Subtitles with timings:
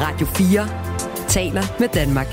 [0.00, 0.68] Radio 4
[1.28, 2.26] taler med Danmark.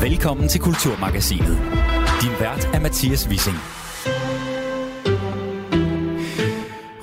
[0.00, 1.58] Velkommen til Kulturmagasinet.
[2.22, 3.77] Din vært er Mathias Wissing.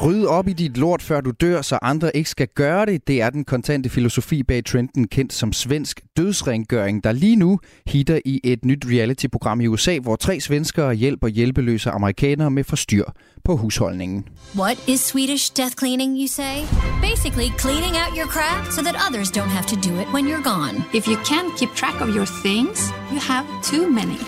[0.06, 3.08] Ryd op i dit lort, før du dør, så andre ikke skal gøre det.
[3.08, 8.20] Det er den kontante filosofi bag trenden, kendt som svensk dødsrengøring, der lige nu hitter
[8.26, 13.04] i et nyt reality-program i USA, hvor tre svenskere hjælper hjælpeløse amerikanere med forstyr
[13.46, 14.28] på husholdningen.
[14.56, 16.56] What is Swedish death cleaning, you say?
[17.02, 20.48] Basically, cleaning out your crap so that others don't have to do it when you're
[20.54, 20.76] gone.
[20.94, 22.78] If you can't keep track of your things,
[23.12, 24.20] you have too many.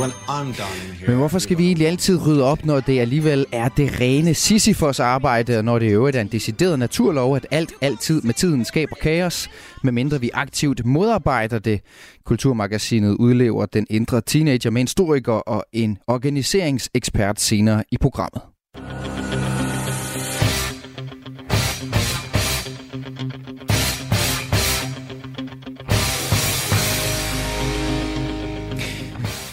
[0.00, 3.68] When I'm here, Men hvorfor skal vi egentlig altid rydde op, når det alligevel er
[3.68, 7.72] det rene Sisyfos arbejde, og når det i øvrigt er en decideret naturlov, at alt
[7.80, 9.50] altid med tiden skaber kaos,
[9.82, 11.80] medmindre vi aktivt modarbejder det.
[12.24, 18.42] Kulturmagasinet udlever den indre teenager med en historiker og en organiseringsekspert senere i programmet.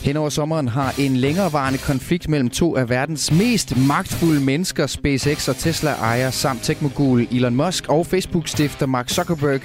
[0.10, 5.48] Hen over sommeren har en længerevarende konflikt mellem to af verdens mest magtfulde mennesker, SpaceX
[5.48, 9.62] og Tesla-ejer samt tekmogul Elon Musk og Facebook-stifter Mark Zuckerberg,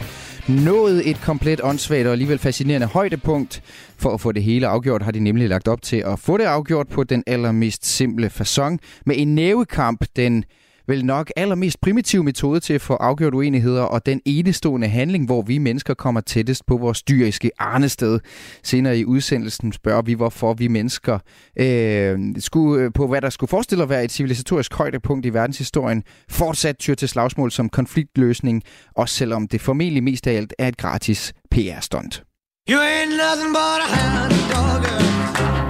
[0.49, 3.63] nået et komplet åndssvagt og alligevel fascinerende højdepunkt.
[3.97, 6.45] For at få det hele afgjort har de nemlig lagt op til at få det
[6.45, 10.45] afgjort på den allermest simple façon med en nævekamp, den
[10.87, 15.43] vel nok allermest primitive metode til at få afgjort uenigheder, og den enestående handling, hvor
[15.43, 18.21] vi mennesker kommer tættest på vores dyriske arnested.
[18.63, 21.19] Senere i udsendelsen spørger vi, hvorfor vi mennesker
[21.57, 26.03] øh, skulle, øh, på hvad der skulle forestille at være et civilisatorisk højdepunkt i verdenshistorien,
[26.31, 28.63] fortsat tyr til slagsmål som konfliktløsning,
[28.95, 32.23] også selvom det formentlig mest af alt er et gratis PR-stunt.
[32.67, 34.83] You ain't nothing but a hound dog,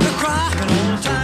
[0.01, 1.24] the crying all the time.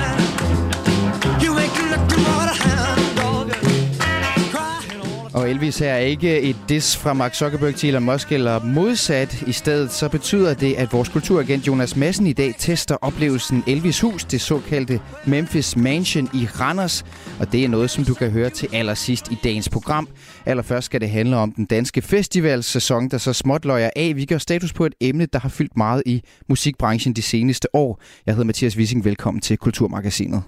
[5.60, 9.42] Elvis her er ikke et diss fra Mark Zuckerberg til Elon Musk eller modsat.
[9.46, 14.00] I stedet så betyder det, at vores kulturagent Jonas Madsen i dag tester oplevelsen Elvis
[14.00, 17.04] Hus, det såkaldte Memphis Mansion i Randers.
[17.40, 20.08] Og det er noget, som du kan høre til allersidst i dagens program.
[20.46, 24.12] Allerførst skal det handle om den danske festivalsæson, der så småt løjer af.
[24.16, 28.02] Vi gør status på et emne, der har fyldt meget i musikbranchen de seneste år.
[28.26, 29.04] Jeg hedder Mathias Wissing.
[29.04, 30.42] Velkommen til Kulturmagasinet.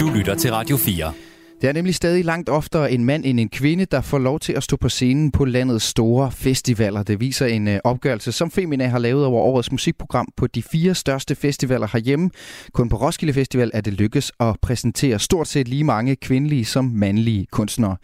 [0.00, 1.12] Du lytter til Radio 4.
[1.60, 4.52] Det er nemlig stadig langt oftere en mand end en kvinde, der får lov til
[4.52, 7.02] at stå på scenen på landets store festivaler.
[7.02, 10.94] Det viser en øh, opgørelse, som Femina har lavet over årets musikprogram på de fire
[10.94, 12.30] største festivaler herhjemme.
[12.72, 16.84] Kun på Roskilde Festival er det lykkes at præsentere stort set lige mange kvindelige som
[16.84, 17.96] mandlige kunstnere.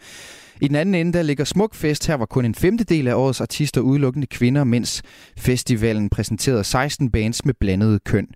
[0.61, 2.07] I den anden ende der ligger Smukfest.
[2.07, 5.03] Her var kun en femtedel af årets artister udelukkende kvinder, mens
[5.37, 8.27] festivalen præsenterede 16 bands med blandet køn.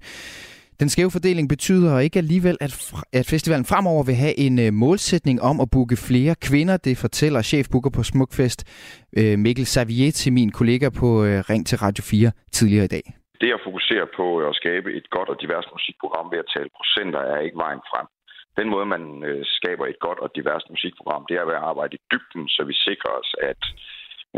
[0.81, 2.71] Den skæve fordeling betyder ikke alligevel, at,
[3.19, 6.77] at festivalen fremover vil have en øh, målsætning om at booke flere kvinder.
[6.87, 8.59] Det fortæller chefbooker på Smukfest
[9.19, 13.05] øh, Mikkel Savier til min kollega på øh, Ring til Radio 4 tidligere i dag.
[13.41, 16.69] Det at fokusere på øh, at skabe et godt og divers musikprogram ved at tale
[16.77, 18.07] procenter er ikke vejen frem.
[18.59, 21.95] Den måde, man øh, skaber et godt og divers musikprogram, det er ved at arbejde
[21.95, 23.61] i dybden, så vi sikrer os, at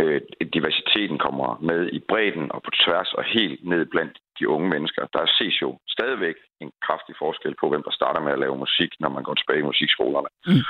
[0.02, 0.22] øh,
[0.56, 5.04] diversiteten kommer med i bredden og på tværs og helt ned blandt de unge mennesker.
[5.14, 8.92] Der ses jo stadigvæk en kraftig forskel på, hvem der starter med at lave musik,
[9.00, 10.30] når man går tilbage i musikskolerne.
[10.48, 10.64] Mm.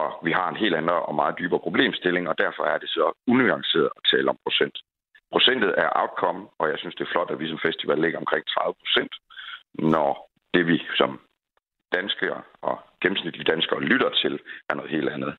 [0.00, 3.04] Og vi har en helt anden og meget dybere problemstilling, og derfor er det så
[3.26, 4.76] unuanceret at tale om procent.
[5.32, 8.44] Procentet er outcome, og jeg synes, det er flot, at vi som festival ligger omkring
[8.46, 9.12] 30 procent,
[9.94, 10.10] når
[10.54, 11.20] det vi som
[11.98, 14.34] danskere og gennemsnitlige danskere lytter til,
[14.70, 15.32] er noget helt andet.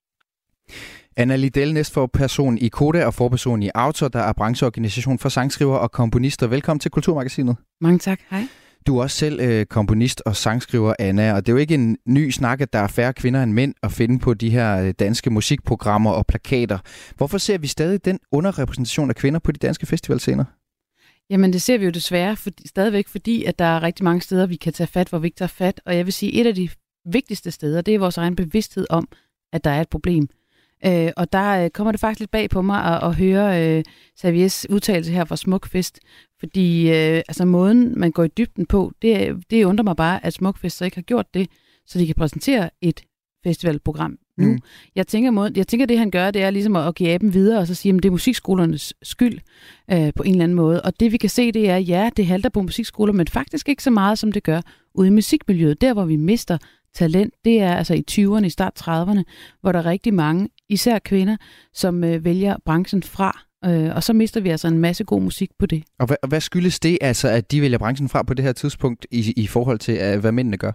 [1.17, 5.91] Anna Liddell, næstforperson i Koda og forperson i Autor, der er brancheorganisation for sangskriver og
[5.91, 6.47] komponister.
[6.47, 7.55] Velkommen til Kulturmagasinet.
[7.81, 8.19] Mange tak.
[8.29, 8.47] Hej.
[8.87, 11.97] Du er også selv øh, komponist og sangskriver, Anna, og det er jo ikke en
[12.05, 14.93] ny snak, at der er færre kvinder end mænd at finde på de her øh,
[14.99, 16.77] danske musikprogrammer og plakater.
[17.15, 20.45] Hvorfor ser vi stadig den underrepræsentation af kvinder på de danske festivalscener?
[21.29, 24.45] Jamen det ser vi jo desværre for, stadigvæk, fordi at der er rigtig mange steder,
[24.45, 25.81] vi kan tage fat, hvor vi ikke tager fat.
[25.85, 26.69] Og jeg vil sige, et af de
[27.05, 29.07] vigtigste steder, det er vores egen bevidsthed om,
[29.53, 30.29] at der er et problem.
[30.85, 33.83] Øh, og der øh, kommer det faktisk lidt bag på mig at, at høre øh,
[34.21, 35.99] Xaviers udtalelse her fra Smukfest,
[36.39, 40.33] fordi øh, altså måden, man går i dybden på, det, det undrer mig bare, at
[40.33, 41.49] Smukfest så ikke har gjort det,
[41.85, 43.01] så de kan præsentere et
[43.43, 44.47] festivalprogram nu.
[44.47, 44.59] Mm.
[44.95, 47.33] Jeg, tænker, måde, jeg tænker, det han gør, det er ligesom at, at give aben
[47.33, 49.39] videre, og så sige, at det er musikskolernes skyld
[49.91, 50.81] øh, på en eller anden måde.
[50.81, 53.83] Og det vi kan se, det er, ja, det halter på musikskoler, men faktisk ikke
[53.83, 54.61] så meget, som det gør
[54.95, 55.81] ude i musikmiljøet.
[55.81, 56.57] Der, hvor vi mister
[56.93, 59.23] talent, det er altså i 20'erne, i start 30'erne,
[59.61, 61.37] hvor der er rigtig mange, især kvinder,
[61.73, 63.39] som øh, vælger branchen fra.
[63.65, 65.83] Øh, og så mister vi altså en masse god musik på det.
[65.99, 68.53] Og hvad, og hvad skyldes det, altså, at de vælger branchen fra på det her
[68.53, 70.71] tidspunkt i, i forhold til, uh, hvad mændene gør?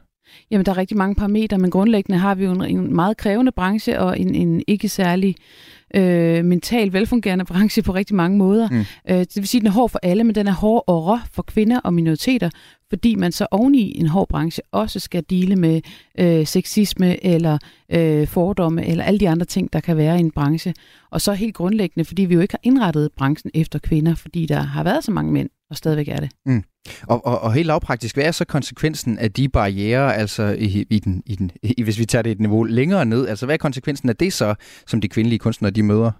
[0.51, 3.53] Jamen, der er rigtig mange parametre, men grundlæggende har vi jo en, en meget krævende
[3.53, 5.37] branche og en, en ikke særlig
[5.95, 8.69] øh, mentalt velfungerende branche på rigtig mange måder.
[8.69, 8.85] Mm.
[9.09, 11.07] Øh, det vil sige, at den er hård for alle, men den er hård og
[11.07, 12.51] rå for kvinder og minoriteter,
[12.89, 15.81] fordi man så oveni en hård branche også skal dele med
[16.19, 17.59] øh, sexisme eller
[17.93, 20.75] øh, fordomme eller alle de andre ting, der kan være i en branche.
[21.11, 24.61] Og så helt grundlæggende, fordi vi jo ikke har indrettet branchen efter kvinder, fordi der
[24.61, 26.31] har været så mange mænd, og stadigvæk er det.
[26.47, 26.65] Mm.
[27.03, 30.99] Og, og, og helt lavpraktisk, hvad er så konsekvensen af de barriere, altså i, i
[30.99, 33.59] den, i den, i, hvis vi tager det et niveau længere ned, altså hvad er
[33.59, 34.55] konsekvensen af det så,
[34.87, 36.11] som de kvindelige kunstnere de møder?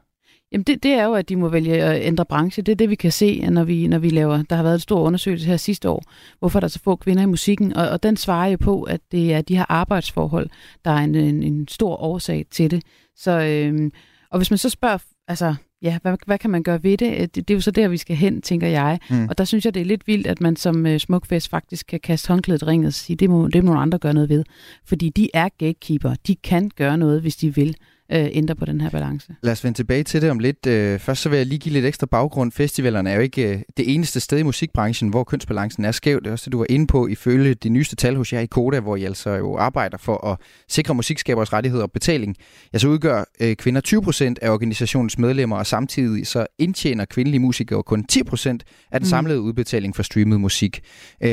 [0.53, 2.63] Jamen det, det er jo, at de må vælge at ændre branche.
[2.63, 4.43] Det er det, vi kan se, når vi, når vi laver...
[4.43, 6.03] Der har været en stor undersøgelse her sidste år,
[6.39, 9.01] hvorfor der er så få kvinder i musikken, og, og den svarer jo på, at
[9.13, 10.51] det er de her arbejdsforhold,
[10.85, 12.83] der er en, en, en stor årsag til det.
[13.17, 13.91] Så, øhm,
[14.31, 17.35] og hvis man så spørger, altså, ja, hvad, hvad kan man gøre ved det?
[17.35, 17.49] det?
[17.49, 18.99] Det er jo så der, vi skal hen, tænker jeg.
[19.11, 19.29] Mm.
[19.29, 22.01] Og der synes jeg, det er lidt vildt, at man som uh, smukfest faktisk kan
[22.01, 24.45] kaste håndklædet ringet og sige, det må, det må nogle andre gøre noget ved.
[24.85, 26.15] Fordi de er gatekeeper.
[26.27, 27.77] De kan gøre noget, hvis de vil
[28.13, 29.35] øh, ændre på den her balance.
[29.43, 30.67] Lad os vende tilbage til det om lidt.
[30.67, 32.53] Øh, først så vil jeg lige give lidt ekstra baggrund.
[32.53, 36.21] Festivalerne er jo ikke øh, det eneste sted i musikbranchen, hvor kønsbalancen er skæv.
[36.21, 38.47] Det er også det, du var inde på ifølge de nyeste tal hos jer i
[38.47, 40.39] Koda, hvor I altså jo arbejder for at
[40.69, 42.37] sikre musikskabers rettigheder og betaling.
[42.73, 47.41] Ja, så udgør øh, kvinder 20 procent af organisationens medlemmer, og samtidig så indtjener kvindelige
[47.41, 49.47] musikere kun 10 procent af den samlede mm.
[49.47, 50.81] udbetaling for streamet musik.
[51.23, 51.29] Øh,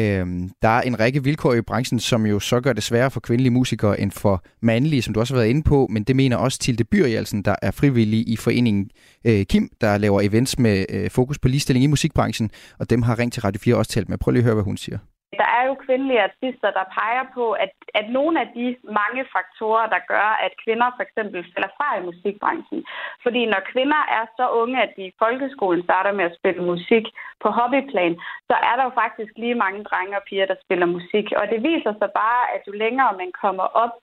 [0.62, 3.52] der er en række vilkår i branchen, som jo så gør det sværere for kvindelige
[3.52, 6.60] musikere end for mandlige, som du også har været inde på, men det mener også
[6.69, 8.89] Mathilde Byrjelsen, der er frivillig i foreningen
[9.25, 13.19] øh, Kim, der laver events med øh, fokus på ligestilling i musikbranchen, og dem har
[13.19, 14.18] Ring til Radio 4 også talt med.
[14.18, 14.98] Prøv lige at høre, hvad hun siger.
[15.39, 18.65] Der er jo kvindelige artister, der peger på, at, at nogle af de
[19.00, 22.80] mange faktorer, der gør, at kvinder for eksempel falder fra i musikbranchen.
[23.24, 27.06] Fordi når kvinder er så unge, at de i folkeskolen starter med at spille musik
[27.44, 28.15] på hobbyplan,
[28.50, 31.25] så er der jo faktisk lige mange drenge og piger, der spiller musik.
[31.39, 33.94] Og det viser sig bare, at jo længere man kommer op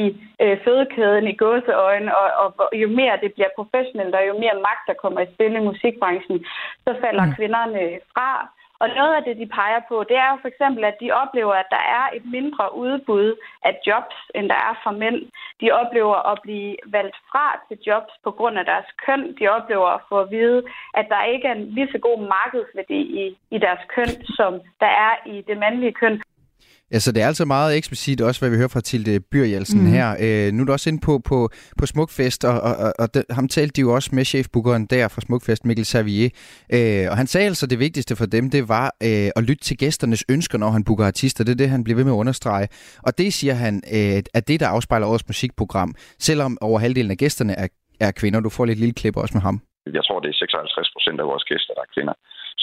[0.00, 0.04] i
[0.42, 4.62] øh, fødekæden i gåseøjne, og, og, og jo mere det bliver professionelt, og jo mere
[4.68, 6.38] magt der kommer i spil i musikbranchen,
[6.84, 7.34] så falder mm.
[7.36, 7.82] kvinderne
[8.14, 8.48] fra.
[8.82, 11.54] Og noget af det, de peger på, det er jo for eksempel, at de oplever,
[11.54, 13.28] at der er et mindre udbud
[13.68, 15.18] af jobs, end der er for mænd.
[15.60, 19.22] De oplever at blive valgt fra til jobs på grund af deres køn.
[19.38, 20.62] De oplever at få at vide,
[20.94, 24.92] at der ikke er en lige så god markedsværdi i, i deres køn, som der
[25.06, 26.22] er i det mandlige køn.
[26.92, 29.86] Ja, så det er altså meget eksplicit også, hvad vi hører fra Tilde Byrjelsen mm.
[29.86, 30.08] her.
[30.24, 31.48] Øh, nu er du også inde på, på,
[31.78, 35.20] på Smukfest, og, og, og de, ham talte de jo også med chefbookeren der fra
[35.20, 36.28] Smukfest, Mikkel Servier.
[36.76, 39.64] Øh, og han sagde altså, at det vigtigste for dem, det var øh, at lytte
[39.68, 41.44] til gæsternes ønsker, når han booker artister.
[41.44, 42.68] Det er det, han bliver ved med at understrege.
[43.06, 47.16] Og det siger han, øh, at det, der afspejler årets musikprogram, selvom over halvdelen af
[47.16, 47.68] gæsterne er,
[48.00, 48.40] er kvinder.
[48.40, 49.60] Du får lidt lille klip også med ham.
[49.86, 52.14] Jeg tror, det er 56 procent af vores gæster, der er kvinder.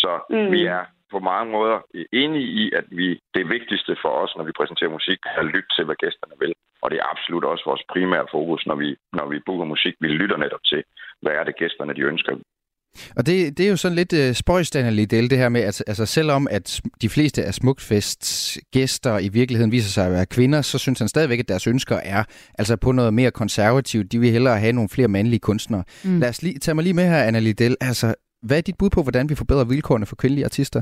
[0.02, 0.52] Så mm.
[0.52, 0.82] vi er
[1.14, 1.78] på mange måder
[2.24, 3.08] enige i, at vi
[3.38, 6.54] det vigtigste for os, når vi præsenterer musik, er at lytte til, hvad gæsterne vil.
[6.84, 9.96] Og det er absolut også vores primære fokus, når vi, når vi booker musik.
[10.00, 10.82] Vi lytter netop til,
[11.22, 12.34] hvad er det gæsterne, de ønsker.
[13.16, 16.48] Og det, det er jo sådan lidt spøjstandelig del, det her med, at altså, selvom
[16.52, 21.00] at de fleste af Smukfests gæster i virkeligheden viser sig at være kvinder, så synes
[21.00, 22.24] han stadigvæk, at deres ønsker er
[22.60, 24.12] altså på noget mere konservativt.
[24.12, 25.84] De vil hellere have nogle flere mandlige kunstnere.
[26.04, 26.20] Mm.
[26.20, 27.76] Lad os lige, tage mig lige med her, Anna Liddell.
[27.82, 30.82] Altså, hvad er dit bud på, hvordan vi forbedrer vilkårene for kvindelige artister?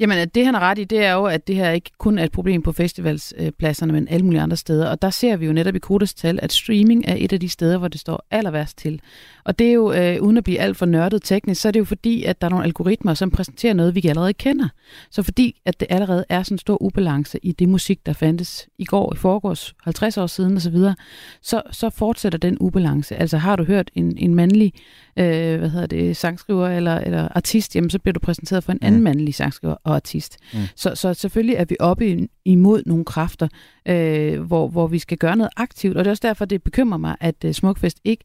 [0.00, 2.24] Jamen, det han har ret i, det er jo, at det her ikke kun er
[2.24, 4.88] et problem på festivalspladserne, men alle mulige andre steder.
[4.90, 7.48] Og der ser vi jo netop i Kodas tal, at streaming er et af de
[7.48, 9.00] steder, hvor det står aller værst til.
[9.44, 11.80] Og det er jo, øh, uden at blive alt for nørdet teknisk, så er det
[11.80, 14.68] jo fordi, at der er nogle algoritmer, som præsenterer noget, vi allerede kender.
[15.10, 18.68] Så fordi, at det allerede er sådan en stor ubalance i det musik, der fandtes
[18.78, 20.94] i går, i forgårs, 50 år siden osv., så,
[21.42, 23.16] så, så fortsætter den ubalance.
[23.16, 24.72] Altså har du hørt en, en mandlig
[25.16, 28.78] øh, hvad hedder det, sangskriver eller, eller artist, jamen så bliver du præsenteret for en
[28.82, 29.04] anden mm.
[29.04, 30.36] mandlig sangskriver og artist.
[30.54, 30.60] Mm.
[30.76, 33.48] Så, så selvfølgelig er vi oppe imod nogle kræfter,
[33.88, 36.98] øh, hvor, hvor vi skal gøre noget aktivt, og det er også derfor, det bekymrer
[36.98, 38.24] mig, at uh, Smukfest ikke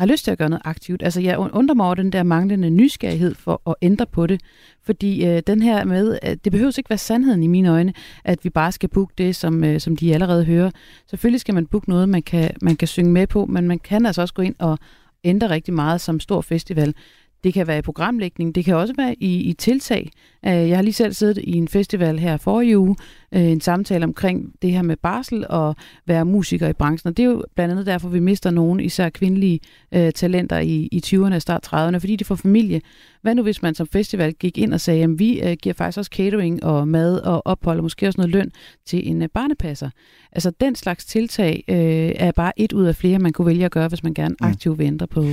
[0.00, 1.02] har lyst til at gøre noget aktivt.
[1.02, 4.40] Altså jeg undrer mig over den der manglende nysgerrighed for at ændre på det,
[4.82, 7.92] fordi øh, den her med, at det behøves ikke være sandheden i mine øjne,
[8.24, 10.70] at vi bare skal booke det, som, øh, som de allerede hører.
[11.10, 14.06] Selvfølgelig skal man booke noget, man kan, man kan synge med på, men man kan
[14.06, 14.78] altså også gå ind og,
[15.24, 16.94] ændre rigtig meget som stor festival.
[17.44, 20.10] Det kan være i programlægning, det kan også være i, i tiltag.
[20.46, 22.96] Øh, jeg har lige selv siddet i en festival her for i uge,
[23.34, 27.08] øh, en samtale omkring det her med barsel og være musiker i branchen.
[27.08, 29.60] Og det er jo blandt andet derfor, vi mister nogle, især kvindelige
[29.92, 32.80] øh, talenter i, i 20'erne og start 30'erne, fordi de får familie.
[33.22, 35.98] Hvad nu, hvis man som festival gik ind og sagde, at vi øh, giver faktisk
[35.98, 38.50] også catering og mad og ophold og måske også noget løn
[38.86, 39.90] til en øh, barnepasser?
[40.32, 41.76] Altså den slags tiltag øh,
[42.16, 44.78] er bare et ud af flere, man kunne vælge at gøre, hvis man gerne aktivt
[44.78, 45.24] vil ændre på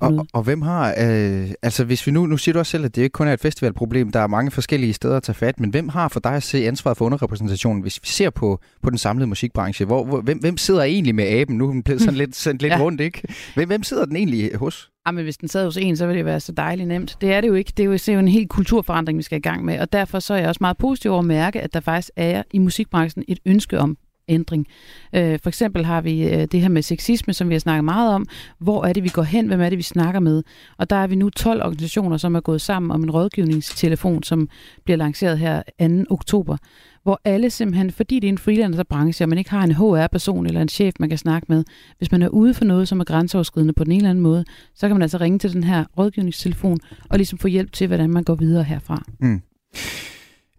[0.00, 0.30] Og, noget.
[0.32, 3.02] og hvem har, øh, altså hvis vi nu, nu siger du også selv, at det
[3.02, 5.88] ikke kun er et festivalproblem, der er mange forskellige steder at tage fat, men hvem
[5.88, 9.26] har for dig at se ansvaret for underrepræsentationen, hvis vi ser på, på den samlede
[9.26, 9.86] musikbranche?
[9.86, 11.58] Hvor, hvor, hvem, hvem sidder egentlig med aben?
[11.58, 12.80] Nu er den blevet sådan lidt, sendt lidt Ja.
[12.80, 13.22] rundt, ikke?
[13.54, 14.90] Hvem, hvem sidder den egentlig hos?
[15.06, 17.16] Ja, men hvis den sad hos en, så ville det være så dejligt nemt.
[17.20, 17.72] Det er det jo ikke.
[17.76, 19.78] Det er jo, det er jo en helt kulturforandring, vi skal i gang med.
[19.80, 22.42] Og derfor så er jeg også meget positiv over at mærke, at der faktisk er
[22.52, 23.96] i musikbranchen et ønske om
[24.28, 24.66] ændring.
[25.12, 28.14] Øh, for eksempel har vi øh, det her med sexisme, som vi har snakket meget
[28.14, 28.26] om.
[28.58, 29.46] Hvor er det, vi går hen?
[29.46, 30.42] Hvem er det, vi snakker med?
[30.78, 34.48] Og der er vi nu 12 organisationer, som er gået sammen om en rådgivningstelefon, som
[34.84, 36.14] bliver lanceret her 2.
[36.14, 36.56] oktober,
[37.02, 40.62] hvor alle simpelthen, fordi det er en freelancerbranche, og man ikke har en HR-person eller
[40.62, 41.64] en chef, man kan snakke med,
[41.98, 44.44] hvis man er ude for noget, som er grænseoverskridende på den ene eller anden måde,
[44.74, 48.10] så kan man altså ringe til den her rådgivningstelefon og ligesom få hjælp til, hvordan
[48.10, 49.04] man går videre herfra.
[49.20, 49.40] Mm.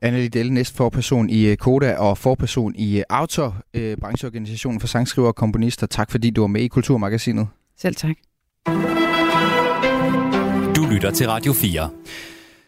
[0.02, 4.88] Anne Liddell, næst forperson i øh, Koda og forperson i øh, Autor, øh, brancheorganisationen for
[4.88, 5.88] sangskriver og komponister.
[5.88, 7.48] Tak fordi du var med i Kulturmagasinet.
[7.78, 8.16] Selv tak.
[10.76, 11.90] Du lytter til Radio 4.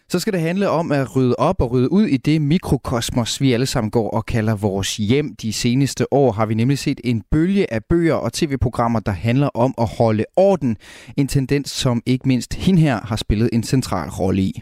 [0.09, 3.53] Så skal det handle om at rydde op og rydde ud i det mikrokosmos, vi
[3.53, 5.35] alle sammen går og kalder vores hjem.
[5.35, 9.47] De seneste år har vi nemlig set en bølge af bøger og tv-programmer, der handler
[9.47, 10.77] om at holde orden.
[11.17, 14.61] En tendens, som ikke mindst hende her har spillet en central rolle i.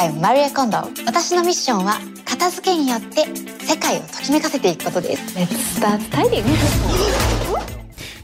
[0.00, 0.88] I'm Maria Kondo.
[1.06, 3.26] 私のミッションは片付けによって
[3.64, 5.38] 世界をときめかせていくことです。
[5.38, 6.44] Let's start tidying.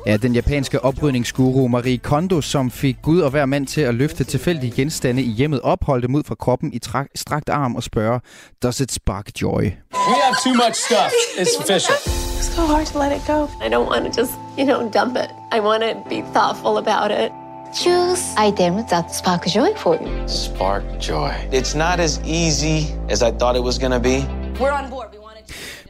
[0.07, 4.25] Ja, den japanske oprydningsguru Marie Kondo, som fik Gud og hver mand til at løfte
[4.25, 8.21] tilfældige genstande i hjemmet, opholdt dem ud fra kroppen i trak- strakt arm og spørge,
[8.63, 9.63] Does it spark joy?
[9.63, 11.13] We have too much stuff.
[11.39, 11.95] It's official.
[12.41, 13.49] It's so hard to let it go.
[13.65, 15.31] I don't want to just, you know, dump it.
[15.53, 17.31] I want to be thoughtful about it.
[17.74, 20.28] Choose items that spark joy for you.
[20.28, 21.32] Spark joy.
[21.52, 24.18] It's not as easy as I thought it was going to be.
[24.60, 25.08] We're on board.
[25.12, 25.18] We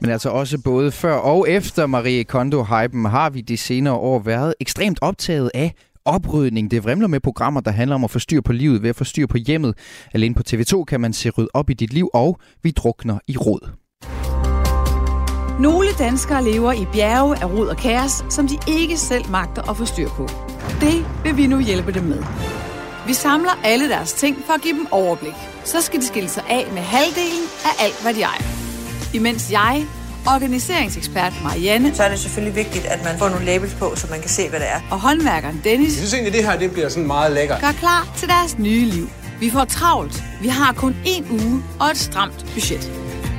[0.02, 4.54] Men altså også både før og efter Marie Kondo-hypen har vi de senere år været
[4.60, 5.74] ekstremt optaget af
[6.06, 6.72] oprydning.
[6.72, 9.04] Det vrimler med programmer, der handler om at få styr på livet ved at få
[9.04, 9.78] styr på hjemmet.
[10.14, 13.38] Alene på TV2 kan man se ryd op i dit liv, og vi drukner i
[13.38, 13.70] råd.
[15.60, 19.78] Nogle danskere lever i bjerge af rod og kaos, som de ikke selv magter at
[19.78, 20.28] få styr på.
[20.80, 22.24] Det vil vi nu hjælpe dem med.
[23.08, 25.34] Vi samler alle deres ting for at give dem overblik.
[25.64, 28.44] Så skal de skille sig af med halvdelen af alt, hvad de ejer.
[29.14, 29.86] Imens jeg,
[30.28, 34.20] organiseringsekspert Marianne, så er det selvfølgelig vigtigt, at man får nogle labels på, så man
[34.20, 34.80] kan se, hvad det er.
[34.92, 37.62] og håndværkeren Dennis Jeg synes egentlig, det her det bliver sådan meget lækkert.
[37.62, 39.08] gør klar til deres nye liv.
[39.40, 40.24] Vi får travlt.
[40.42, 42.92] Vi har kun én uge og et stramt budget.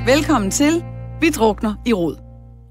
[0.05, 0.83] Velkommen til
[1.21, 2.15] Vi drukner i rod.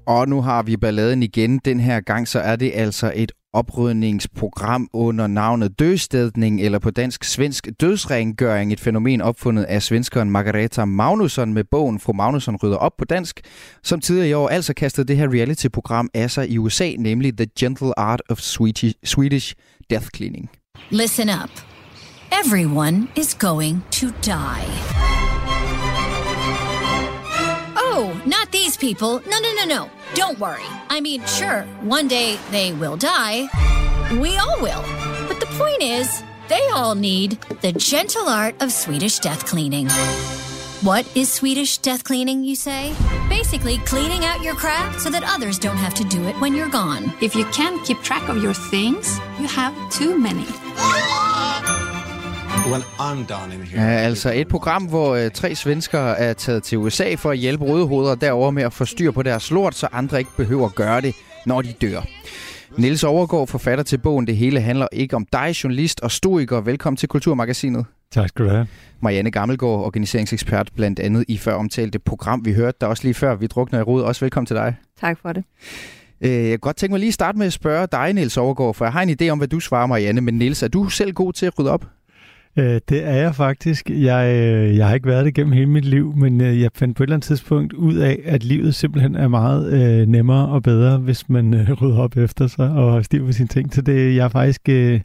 [0.07, 1.59] Og nu har vi balladen igen.
[1.65, 7.23] Den her gang så er det altså et oprydningsprogram under navnet dødstedning, eller på dansk
[7.23, 12.91] svensk dødsrengøring, et fænomen opfundet af svenskeren Margareta Magnusson med bogen Fru Magnusson rydder op
[12.97, 13.41] på dansk,
[13.83, 17.47] som tidligere i år altså kastede det her reality-program af sig i USA, nemlig The
[17.59, 19.55] Gentle Art of Swedish, Swedish
[19.89, 20.49] Death Cleaning.
[20.89, 21.51] Listen up.
[22.45, 25.28] Everyone is going to die.
[28.07, 29.21] Not these people.
[29.27, 29.89] No, no, no, no.
[30.13, 30.63] Don't worry.
[30.89, 33.49] I mean, sure, one day they will die.
[34.19, 34.83] We all will.
[35.27, 39.89] But the point is, they all need the gentle art of Swedish death cleaning.
[40.81, 42.95] What is Swedish death cleaning, you say?
[43.27, 46.69] Basically, cleaning out your crap so that others don't have to do it when you're
[46.69, 47.13] gone.
[47.21, 50.47] If you can't keep track of your things, you have too many.
[52.71, 53.81] When I'm done in here.
[53.81, 57.65] Ja, altså et program, hvor øh, tre svenskere er taget til USA for at hjælpe
[57.65, 61.01] rødehoveder derovre med at få styr på deres lort, så andre ikke behøver at gøre
[61.01, 62.01] det, når de dør.
[62.77, 66.61] Niels Overgaard, forfatter til bogen Det hele handler ikke om dig, journalist og stoiker.
[66.61, 67.85] Velkommen til Kulturmagasinet.
[68.11, 68.67] Tak skal du have.
[69.01, 72.45] Marianne Gammelgaard, organiseringsekspert blandt andet i før omtalte program.
[72.45, 74.01] Vi hørte dig også lige før, vi drukner i rod.
[74.03, 74.75] Også velkommen til dig.
[75.01, 75.43] Tak for det.
[76.21, 78.73] Øh, Jeg kan godt tænke mig lige at starte med at spørge dig, Niels Overgaard,
[78.73, 80.21] for jeg har en idé om, hvad du svarer, Marianne.
[80.21, 81.85] Men Niels, er du selv god til at rydde op?
[82.57, 83.89] Øh, det er jeg faktisk.
[83.89, 86.97] Jeg, øh, jeg har ikke været det gennem hele mit liv, men øh, jeg fandt
[86.97, 90.63] på et eller andet tidspunkt ud af, at livet simpelthen er meget øh, nemmere og
[90.63, 93.73] bedre, hvis man øh, rydder op efter sig og har styr på sine ting.
[93.73, 94.61] Så det, jeg er faktisk...
[94.69, 95.01] Øh,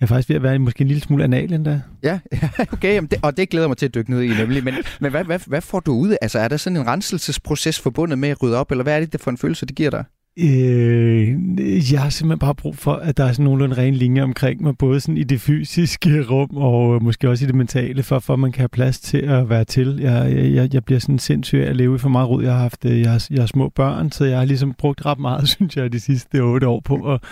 [0.00, 1.80] jeg er faktisk ved at være måske en lille smule anal endda.
[2.02, 2.18] Ja,
[2.72, 4.64] okay, jamen det, og det glæder mig til at dykke ned i nemlig.
[4.64, 6.18] Men, men hvad, hvad, hvad får du ud af?
[6.22, 9.12] Altså er der sådan en renselsesproces forbundet med at rydde op, eller hvad er det
[9.12, 10.04] det for en følelse, det giver dig?
[10.38, 14.62] Øh, jeg har simpelthen bare brug for, at der er sådan nogenlunde ren linje omkring
[14.62, 18.18] mig, både sådan i det fysiske rum og øh, måske også i det mentale, for,
[18.18, 19.98] for at man kan have plads til at være til.
[20.00, 22.42] Jeg, jeg, jeg bliver sådan sindssyg af at leve i for meget rod.
[22.42, 25.06] Jeg har haft øh, jeg har, jeg har små børn, så jeg har ligesom brugt
[25.06, 27.22] ret meget, synes jeg, de sidste otte år på at,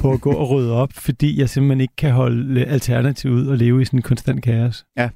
[0.00, 3.46] på at gå og rydde op, fordi jeg simpelthen ikke kan holde øh, alternativ ud
[3.46, 4.84] og leve i sådan en konstant kaos.
[4.98, 5.08] Ja,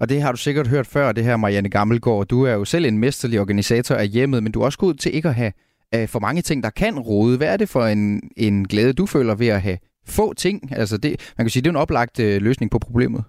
[0.00, 2.26] og det har du sikkert hørt før, det her Marianne Gammelgaard.
[2.26, 5.14] Du er jo selv en mesterlig organisator af hjemmet, men du er også god til
[5.14, 5.52] ikke at have
[5.94, 7.36] øh, for mange ting, der kan rode.
[7.36, 10.76] Hvad er det for en, en glæde, du føler ved at have få ting?
[10.76, 13.24] Altså det, man kan sige, det er en oplagt øh, løsning på problemet.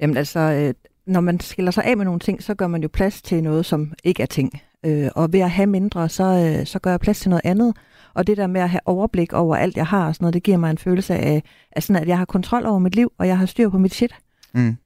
[0.00, 0.74] Jamen altså, øh,
[1.06, 3.66] når man skiller sig af med nogle ting, så gør man jo plads til noget,
[3.66, 4.60] som ikke er ting.
[4.86, 7.76] Øh, og ved at have mindre, så, øh, så gør jeg plads til noget andet.
[8.14, 10.42] Og det der med at have overblik over alt, jeg har og sådan noget, det
[10.42, 11.42] giver mig en følelse af,
[11.72, 13.94] af sådan, at jeg har kontrol over mit liv, og jeg har styr på mit
[13.94, 14.14] shit.
[14.54, 14.76] Mm.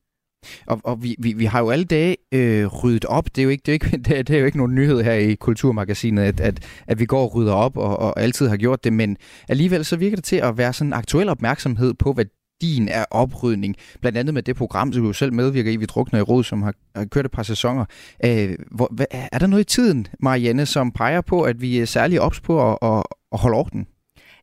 [0.67, 3.25] Og, og vi, vi, vi har jo alle dage øh, ryddet op.
[3.25, 5.03] Det er, jo ikke, det, er ikke, det, er, det er jo ikke nogen nyhed
[5.03, 8.57] her i Kulturmagasinet, at, at, at vi går og rydder op og, og altid har
[8.57, 8.93] gjort det.
[8.93, 9.17] Men
[9.49, 12.25] alligevel så virker det til at være sådan en aktuel opmærksomhed på, hvad
[12.61, 13.77] din er oprydning.
[14.01, 16.63] Blandt andet med det program, som du selv medvirker i, Vi Drukner i Rod, som
[16.63, 17.85] har, har kørt et par sæsoner.
[18.25, 21.85] Øh, hvor, hvad, er der noget i tiden, Marianne, som peger på, at vi er
[21.85, 23.87] særlig ops på at, at, at holde orden?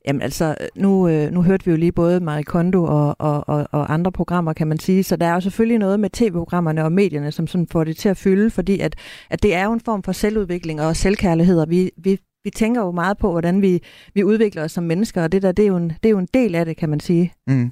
[0.08, 3.68] Jamen altså, nu, øh, nu hørte vi jo lige både Marie Kondo og, og, og,
[3.72, 6.92] og andre programmer, kan man sige, så der er jo selvfølgelig noget med tv-programmerne og
[6.92, 8.96] medierne, som sådan får det til at fylde, fordi at,
[9.30, 12.82] at det er jo en form for selvudvikling og selvkærlighed, og vi, vi, vi tænker
[12.82, 13.80] jo meget på, hvordan vi,
[14.14, 16.20] vi udvikler os som mennesker, og det der, det er jo en, det er jo
[16.20, 17.34] en del af det, kan man sige.
[17.48, 17.72] Mm.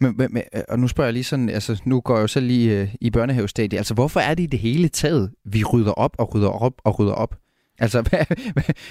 [0.00, 2.46] Men, men, men, og nu spørger jeg lige sådan, altså nu går jeg jo selv
[2.46, 6.16] lige øh, i børnehavestadiet, altså hvorfor er det i det hele taget, vi rydder op
[6.18, 7.34] og rydder op og rydder op?
[7.80, 8.24] Altså, hvad,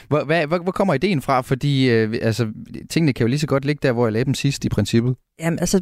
[0.08, 1.42] hvad, hvad, hvor, hvor kommer ideen fra?
[1.42, 2.48] Fordi øh, altså,
[2.90, 5.16] tingene kan jo lige så godt ligge der, hvor jeg lagde dem sidst i princippet.
[5.40, 5.82] Jamen altså,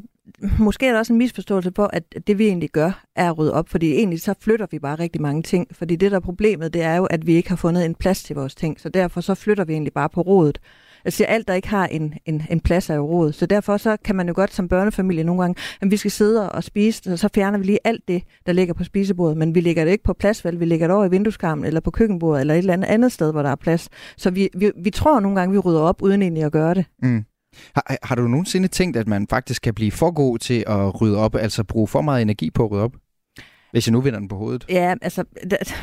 [0.60, 3.54] måske er der også en misforståelse på, at det vi egentlig gør, er at rydde
[3.54, 5.68] op, fordi egentlig så flytter vi bare rigtig mange ting.
[5.72, 8.24] Fordi det der er problemet, det er jo, at vi ikke har fundet en plads
[8.24, 10.60] til vores ting, så derfor så flytter vi egentlig bare på rodet.
[11.08, 13.32] Jeg siger, alt, der ikke har en, en, en plads, er jo råd.
[13.32, 16.52] Så derfor så kan man jo godt som børnefamilie nogle gange, at vi skal sidde
[16.52, 19.38] og spise, så fjerner vi lige alt det, der ligger på spisebordet.
[19.38, 20.60] Men vi lægger det ikke på plads, vel?
[20.60, 23.32] Vi lægger det over i vindueskarmen, eller på køkkenbordet, eller et eller andet andet sted,
[23.32, 23.90] hvor der er plads.
[24.18, 26.86] Så vi, vi, vi tror nogle gange, vi rydder op, uden egentlig at gøre det.
[27.04, 27.24] Mm.
[27.76, 31.18] Har, har du nogensinde tænkt, at man faktisk kan blive for god til at rydde
[31.18, 32.96] op, altså bruge for meget energi på at rydde op?
[33.72, 34.66] Hvis jeg nu vinder den på hovedet.
[34.70, 35.24] Ja, altså,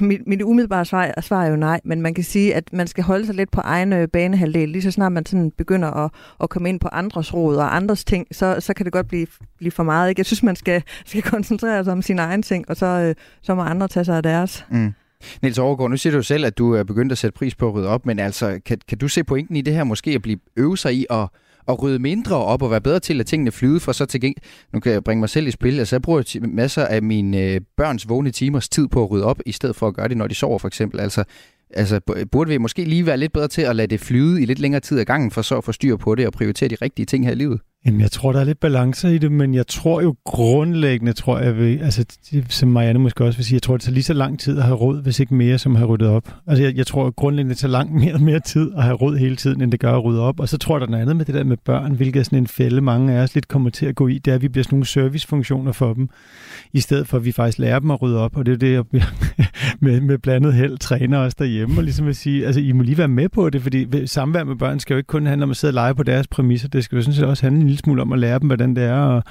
[0.00, 3.04] mit, mit umiddelbare svar, svar er jo nej, men man kan sige, at man skal
[3.04, 4.68] holde sig lidt på egen øh, banehalvdel.
[4.68, 6.10] Lige så snart man sådan begynder at,
[6.42, 9.26] at komme ind på andres råd og andres ting, så, så kan det godt blive,
[9.58, 10.08] blive for meget.
[10.08, 10.20] Ikke?
[10.20, 13.54] Jeg synes, man skal, skal koncentrere sig om sine egne ting, og så, øh, så
[13.54, 14.64] må andre tage sig af deres.
[14.70, 14.92] Mm.
[15.42, 17.74] Niels Overgaard, nu siger du selv, at du er begyndt at sætte pris på at
[17.74, 20.38] rydde op, men altså, kan, kan du se pointen i det her måske at blive
[20.56, 21.28] øve sig i at
[21.68, 24.44] at rydde mindre op og være bedre til at tingene flyde, for så til gengæld,
[24.72, 27.60] nu kan jeg bringe mig selv i spil, altså jeg bruger masser af mine øh,
[27.76, 30.26] børns vågne timers tid på at rydde op, i stedet for at gøre det, når
[30.26, 31.00] de sover for eksempel.
[31.00, 31.24] Altså,
[31.70, 32.00] altså
[32.32, 34.80] burde vi måske lige være lidt bedre til at lade det flyde i lidt længere
[34.80, 37.24] tid ad gangen, for så at få styr på det og prioritere de rigtige ting
[37.24, 37.60] her i livet?
[37.86, 41.38] Jamen, jeg tror, der er lidt balance i det, men jeg tror jo grundlæggende, tror
[41.38, 42.04] jeg, vil, altså,
[42.48, 44.64] som Marianne måske også vil sige, jeg tror, det tager lige så lang tid at
[44.64, 46.34] have råd, hvis ikke mere, som at have ryddet op.
[46.46, 49.36] Altså, jeg, jeg tror grundlæggende, det tager langt mere, mere tid at have råd hele
[49.36, 50.40] tiden, end det gør at rydde op.
[50.40, 52.24] Og så tror jeg, der er noget andet med det der med børn, hvilket er
[52.24, 54.42] sådan en fælde, mange af os lidt kommer til at gå i, det er, at
[54.42, 56.08] vi bliver sådan nogle servicefunktioner for dem,
[56.72, 58.36] i stedet for, at vi faktisk lærer dem at rydde op.
[58.36, 58.84] Og det er det, jeg
[59.80, 62.98] med, med blandet held træner os derhjemme, og ligesom at sige, altså, I må lige
[62.98, 65.56] være med på det, fordi samvær med børn skal jo ikke kun handle om at
[65.56, 68.02] sidde og lege på deres præmisser, det skal jo sådan set også handle lille smule
[68.02, 69.22] om at lære dem, hvordan det er at,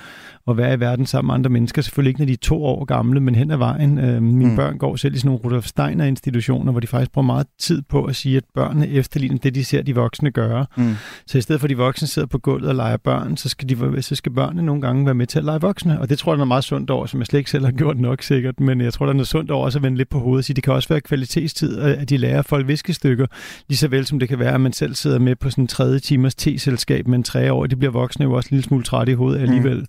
[0.48, 1.82] at være i verden sammen med andre mennesker.
[1.82, 3.98] Selvfølgelig ikke, når de er to år gamle, men hen ad vejen.
[3.98, 4.56] Øh, mine mm.
[4.56, 8.04] børn går selv i sådan nogle Rudolf Steiner-institutioner, hvor de faktisk bruger meget tid på
[8.04, 10.66] at sige, at børnene efterligner det, de ser de voksne gøre.
[10.78, 10.96] Mm.
[11.28, 13.70] Så i stedet for, at de voksne sidder på gulvet og leger børn, så skal,
[13.70, 16.00] de, så skal børnene nogle gange være med til at lege voksne.
[16.00, 17.72] Og det tror jeg, der er meget sundt over, som jeg slet ikke selv har
[17.72, 18.60] gjort nok sikkert.
[18.60, 20.44] Men jeg tror, der er noget sundt over også at vende lidt på hovedet og
[20.44, 23.26] sige, det kan også være kvalitetstid, at de lærer folk viskestykker,
[23.70, 25.68] lige så vel som det kan være, at man selv sidder med på sådan en
[25.68, 27.66] tredje timers te-selskab med en tre år.
[27.66, 29.78] De bliver voksne jo også en lille smule trætte i hovedet alligevel.
[29.78, 29.86] Mm.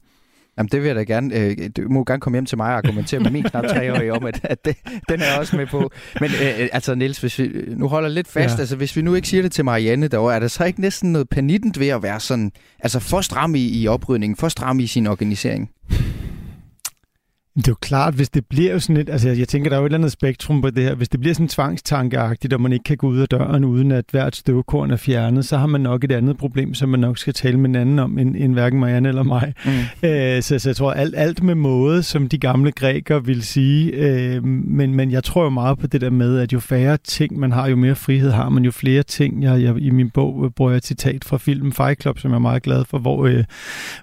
[0.58, 1.34] Jamen, det vil jeg da gerne.
[1.34, 4.24] Øh, du må gerne komme hjem til mig og argumentere med min knap treårige om,
[4.24, 4.76] at, at det,
[5.08, 5.90] den er jeg også med på.
[6.20, 8.60] Men øh, altså, Niels, hvis vi nu holder lidt fast, ja.
[8.60, 11.12] altså hvis vi nu ikke siger det til Marianne derovre, er der så ikke næsten
[11.12, 14.86] noget panitent ved at være sådan, altså for stram i, i oprydningen, for stram i
[14.86, 15.70] sin organisering?
[17.56, 19.80] Det er jo klart, hvis det bliver jo sådan et, altså jeg tænker, der er
[19.80, 20.94] jo et eller andet spektrum på det her.
[20.94, 24.04] Hvis det bliver sådan tvangstankeagtigt, og man ikke kan gå ud af døren, uden at
[24.10, 27.34] hvert støvkorn er fjernet, så har man nok et andet problem, som man nok skal
[27.34, 29.54] tale med en anden om, end, end hverken Marianne eller mig.
[29.64, 30.08] Mm.
[30.08, 33.90] Øh, så, så jeg tror, alt, alt med måde, som de gamle grækere vil sige.
[33.90, 37.38] Øh, men, men jeg tror jo meget på det der med, at jo færre ting
[37.38, 39.42] man har, jo mere frihed har man, jo flere ting.
[39.42, 42.36] Jeg, jeg, I min bog bruger jeg et citat fra filmen Fight Club, som jeg
[42.36, 43.44] er meget glad for, hvor, øh,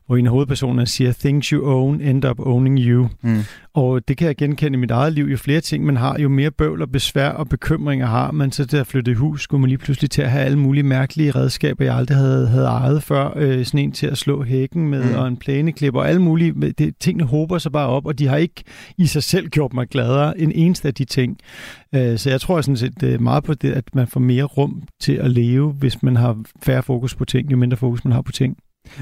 [0.08, 3.10] hvor en af hovedpersonerne siger, Things you own end up owning you.
[3.22, 3.41] Mm.
[3.74, 5.26] Og det kan jeg genkende i mit eget liv.
[5.26, 8.52] Jo flere ting man har, jo mere bøvl og besvær og bekymringer har man.
[8.52, 10.84] Så til at flytte i hus, skulle man lige pludselig til at have alle mulige
[10.84, 13.34] mærkelige redskaber, jeg aldrig havde, havde ejet før.
[13.36, 15.16] Øh, sådan en til at slå hækken med, mm.
[15.16, 16.72] og en plæneklipper og alle mulige.
[16.72, 18.64] Det, tingene håber sig bare op, og de har ikke
[18.98, 21.38] i sig selv gjort mig gladere end eneste af de ting.
[21.96, 25.14] Øh, så jeg tror sådan set meget på det, at man får mere rum til
[25.14, 28.32] at leve, hvis man har færre fokus på ting, jo mindre fokus man har på
[28.32, 28.58] ting.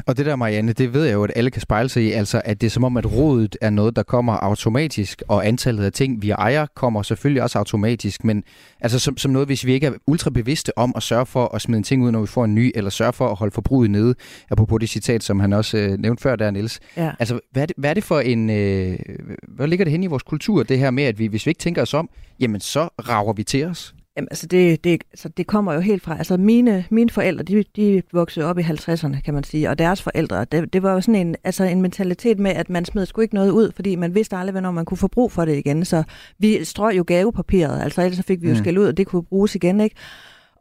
[0.06, 2.42] Og det der, Marianne, det ved jeg jo, at alle kan spejle sig i, altså
[2.46, 5.92] at det er som om, at rodet er noget, der kommer automatisk, og antallet af
[5.92, 8.44] ting, vi ejer, kommer selvfølgelig også automatisk, men
[8.82, 11.62] altså som, som noget, hvis vi ikke er ultra bevidste om at sørge for at
[11.62, 13.92] smide en ting ud, når vi får en ny, eller sørge for at holde forbruget
[13.92, 14.16] nede,
[14.52, 16.80] apropos det citat, som han også øh, nævnte før der, Niels.
[16.98, 17.12] Ja.
[17.20, 19.00] Altså, hvad er, det, hvad er det for en, øh,
[19.48, 21.60] hvad ligger det hen i vores kultur, det her med, at vi, hvis vi ikke
[21.60, 23.94] tænker os om, jamen så rager vi til os?
[24.20, 27.64] Jamen, altså det, det, altså det kommer jo helt fra, altså mine, mine forældre, de,
[27.76, 31.02] de voksede op i 50'erne, kan man sige, og deres forældre, det, det var jo
[31.02, 34.16] sådan en, altså en mentalitet med, at man smed sgu ikke noget ud, fordi man
[34.16, 36.04] vidste aldrig, hvornår man kunne få brug for det igen, så
[36.40, 38.60] vi strøg jo gavepapiret, altså ellers så fik vi jo mm.
[38.60, 39.96] skæld ud, og det kunne bruges igen, ikke?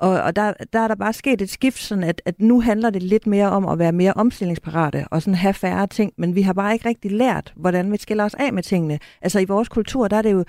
[0.01, 2.91] Og, og der, der er der bare sket et skift, sådan at, at nu handler
[2.91, 6.43] det lidt mere om at være mere omstillingsparate og sådan have færre ting, men vi
[6.43, 8.99] har bare ikke rigtig lært, hvordan vi skiller os af med tingene.
[9.23, 10.45] Altså i vores kultur, der er det jo,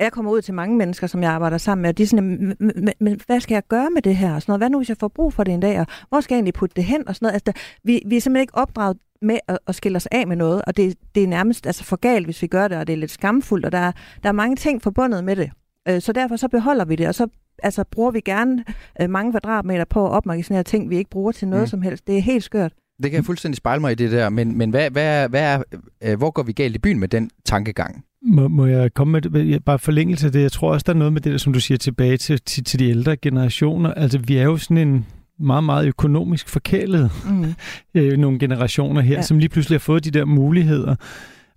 [0.00, 2.56] jeg kommer ud til mange mennesker, som jeg arbejder sammen med, og de er sådan,
[3.00, 4.34] "Men- hvad skal jeg gøre med det her?
[4.34, 4.60] Og sådan noget.
[4.60, 5.80] Hvad nu, hvis jeg får brug for det en dag?
[5.80, 7.08] Og hvor skal jeg egentlig putte det hen?
[7.08, 7.32] Og sådan noget.
[7.34, 7.52] Altså, der,
[7.84, 10.76] vi, vi er simpelthen ikke opdraget med at, at skille os af med noget, og
[10.76, 13.10] det, det er nærmest altså, for galt, hvis vi gør det, og det er lidt
[13.10, 15.50] skamfuldt, og der, er- der er mange ting forbundet med det.
[15.88, 17.26] Øh, Så derfor så beholder vi det, og så
[17.62, 18.64] altså, bruger vi gerne
[19.02, 21.66] øh, mange kvadratmeter på at opmagasinere ting, vi ikke bruger til noget Mm.
[21.66, 22.06] som helst.
[22.06, 22.72] Det er helt skørt.
[23.02, 25.62] Det kan jeg fuldstændig spejle mig i det der, men, men hvad, hvad, hvad er,
[26.04, 28.04] øh, hvor går vi galt i byen med den tankegang?
[28.26, 30.42] Må, må jeg komme med bare forlængelse af det?
[30.42, 32.64] Jeg tror også, der er noget med det, der, som du siger, tilbage til, til,
[32.64, 33.94] til de ældre generationer.
[33.94, 35.06] Altså, vi er jo sådan en
[35.40, 37.54] meget, meget økonomisk forkælet Mm.
[38.00, 39.22] øh, nogle generationer her, Ja.
[39.22, 40.94] som lige pludselig har fået de der muligheder.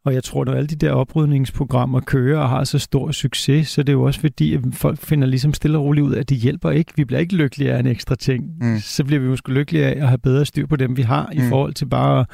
[0.06, 3.84] Og jeg tror, når alle de der oprydningsprogrammer kører og har så stor succes, så
[3.84, 6.30] det er jo også fordi, at folk finder ligesom stille og roligt ud af, at
[6.30, 6.91] det hjælper ikke.
[6.95, 8.43] Vi bliver ikke lykkelige af en ekstra ting.
[8.62, 8.80] Mm.
[8.80, 11.39] Så bliver vi måske lykkelige af at have bedre styr på dem, vi har, mm.
[11.39, 12.25] i forhold til bare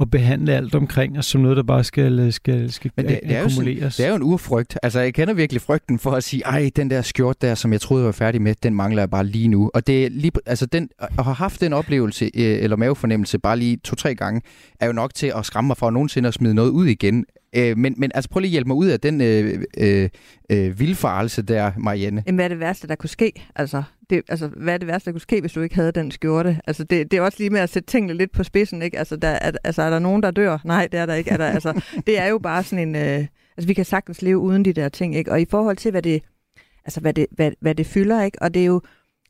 [0.00, 3.20] at, at behandle alt omkring os som noget, der bare skal, skal, skal Men det,
[3.22, 3.96] det, er jo sådan, akkumuleres.
[3.96, 4.78] det er jo en urfrygt.
[4.82, 7.80] Altså, jeg kender virkelig frygten for at sige, ej, den der skjort der, som jeg
[7.80, 9.70] troede, jeg var færdig med, den mangler jeg bare lige nu.
[9.74, 13.58] Og det er lige, altså den, at have haft den oplevelse, øh, eller mavefornemmelse, bare
[13.58, 14.40] lige to-tre gange,
[14.80, 17.24] er jo nok til at skræmme mig for nogensinde at smide noget ud igen.
[17.56, 20.08] Øh, men, men altså, prøv lige at hjælpe mig ud af den øh, øh,
[20.50, 22.22] øh, vildfarelse der, Marianne.
[22.26, 23.32] Jamen, hvad er det værste, der kunne ske?
[23.56, 26.10] Altså, det, altså, hvad er det værste, der kunne ske, hvis du ikke havde den
[26.10, 26.60] skjorte?
[26.66, 28.98] Altså, det, det er også lige med at sætte tingene lidt på spidsen, ikke?
[28.98, 30.58] Altså, der, er, altså, er der nogen, der dør?
[30.64, 31.30] Nej, det er der ikke.
[31.30, 32.96] Er der, altså, det er jo bare sådan en...
[32.96, 35.32] Øh, altså, vi kan sagtens leve uden de der ting, ikke?
[35.32, 36.22] Og i forhold til, hvad det,
[36.84, 38.42] altså, hvad det, hvad, hvad det fylder, ikke?
[38.42, 38.80] Og det er jo...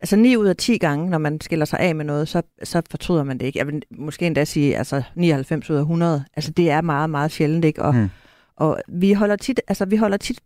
[0.00, 2.82] Altså 9 ud af 10 gange, når man skiller sig af med noget, så, så
[2.90, 3.58] fortryder man det ikke.
[3.58, 6.24] Jeg vil måske endda sige, altså 99 ud af 100.
[6.36, 7.82] Altså det er meget, meget sjældent, ikke?
[7.82, 8.08] Og, mm.
[8.56, 10.40] og vi holder tit, altså vi holder tit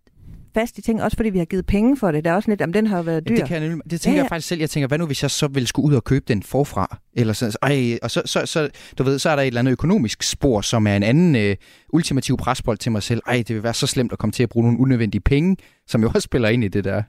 [0.55, 2.25] fast i ting, også fordi vi har givet penge for det.
[2.25, 3.37] Der er også lidt, jamen den har været dyr.
[3.37, 4.23] Det, kan jeg, nemlig- det tænker ja, ja.
[4.25, 4.61] jeg faktisk selv.
[4.61, 6.99] Jeg tænker, hvad nu hvis jeg så ville skulle ud og købe den forfra?
[7.15, 9.73] Eller sådan, ej, og så, så, så, du ved, så er der et eller andet
[9.73, 11.57] økonomisk spor, som er en anden øh,
[11.93, 13.21] ultimativ presbold til mig selv.
[13.27, 16.03] Ej, det vil være så slemt at komme til at bruge nogle unødvendige penge, som
[16.03, 17.03] jo også spiller ind i det der.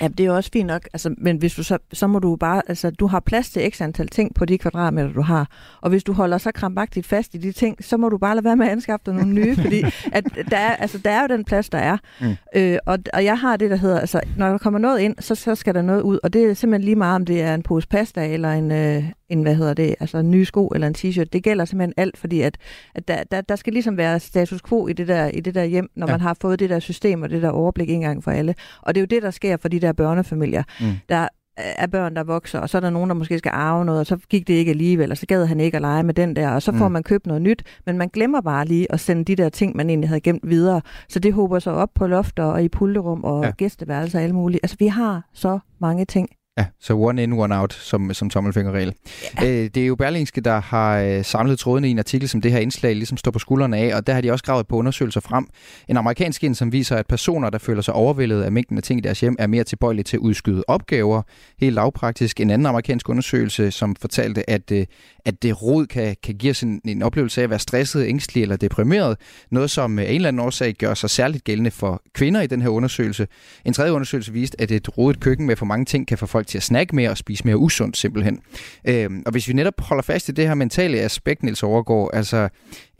[0.00, 2.36] Ja, det er jo også fint nok, altså, men hvis du så, så må du
[2.36, 5.48] bare, altså du har plads til x antal ting på de kvadratmeter, du har.
[5.80, 8.44] Og hvis du holder så krampagtigt fast i de ting, så må du bare lade
[8.44, 11.26] være med at anskaffe dig nogle nye, fordi at der, er, altså, der er jo
[11.36, 11.96] den plads, der er.
[12.20, 12.36] Mm.
[12.56, 15.34] Øh, og, og jeg har det, der hedder, altså når der kommer noget ind, så,
[15.34, 16.18] så skal der noget ud.
[16.22, 19.04] Og det er simpelthen lige meget, om det er en pose pasta, eller en, øh,
[19.28, 21.24] en hvad hedder det, altså en ny sko, eller en t-shirt.
[21.32, 22.58] Det gælder simpelthen alt, fordi at,
[22.94, 25.64] at der, der, der skal ligesom være status quo i det der, i det der
[25.64, 26.12] hjem, når Ja.
[26.12, 28.54] man har fået det der system og det der overblik en gang for alle.
[28.82, 30.62] Og det er jo det, der sker for de der børnefamilier.
[30.80, 30.86] Mm.
[31.08, 34.00] Der er børn, der vokser, og så er der nogen, der måske skal arve noget,
[34.00, 36.36] og så gik det ikke alligevel, og så gad han ikke at lege med den
[36.36, 36.92] der, og så får Mm.
[36.92, 39.88] man købt noget nyt, men man glemmer bare lige at sende de der ting, man
[39.90, 40.80] egentlig havde gemt videre.
[41.08, 43.50] Så det håber sig op på lofter og i pulterum og Ja.
[43.50, 44.60] gæsteværelser og alle mulige.
[44.62, 46.28] Altså, vi har så mange ting.
[46.58, 48.94] Ja, så one in, one out, som, som tommelfingerregel.
[49.40, 49.46] Ja.
[49.46, 52.52] Øh, det er jo Berlingske, der har øh, samlet trådene i en artikel, som det
[52.52, 55.20] her indslag ligesom står på skuldrene af, og der har de også gravet på undersøgelser
[55.20, 55.46] frem.
[55.88, 58.98] En amerikansk en, som viser, at personer, der føler sig overvældet af mængden af ting
[58.98, 61.22] i deres hjem, er mere tilbøjelige til at udskyde opgaver.
[61.60, 62.40] Helt lavpraktisk.
[62.40, 64.86] En anden amerikansk undersøgelse, som fortalte, at, øh,
[65.24, 68.42] at det rod kan, kan give os en, en oplevelse af at være stresset, ængstelig
[68.42, 69.16] eller deprimeret.
[69.50, 72.62] Noget, som af en eller anden årsag gør sig særligt gældende for kvinder i den
[72.62, 73.26] her undersøgelse.
[73.64, 76.41] En tredje undersøgelse viste, at et rodet køkken med for mange ting kan få folk
[76.46, 78.40] til at snakke mere og spise mere usundt simpelthen.
[78.84, 82.48] Øh, og hvis vi netop holder fast i det her mentale aspekt, Niels Overgaard, altså,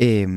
[0.02, 0.28] Øh,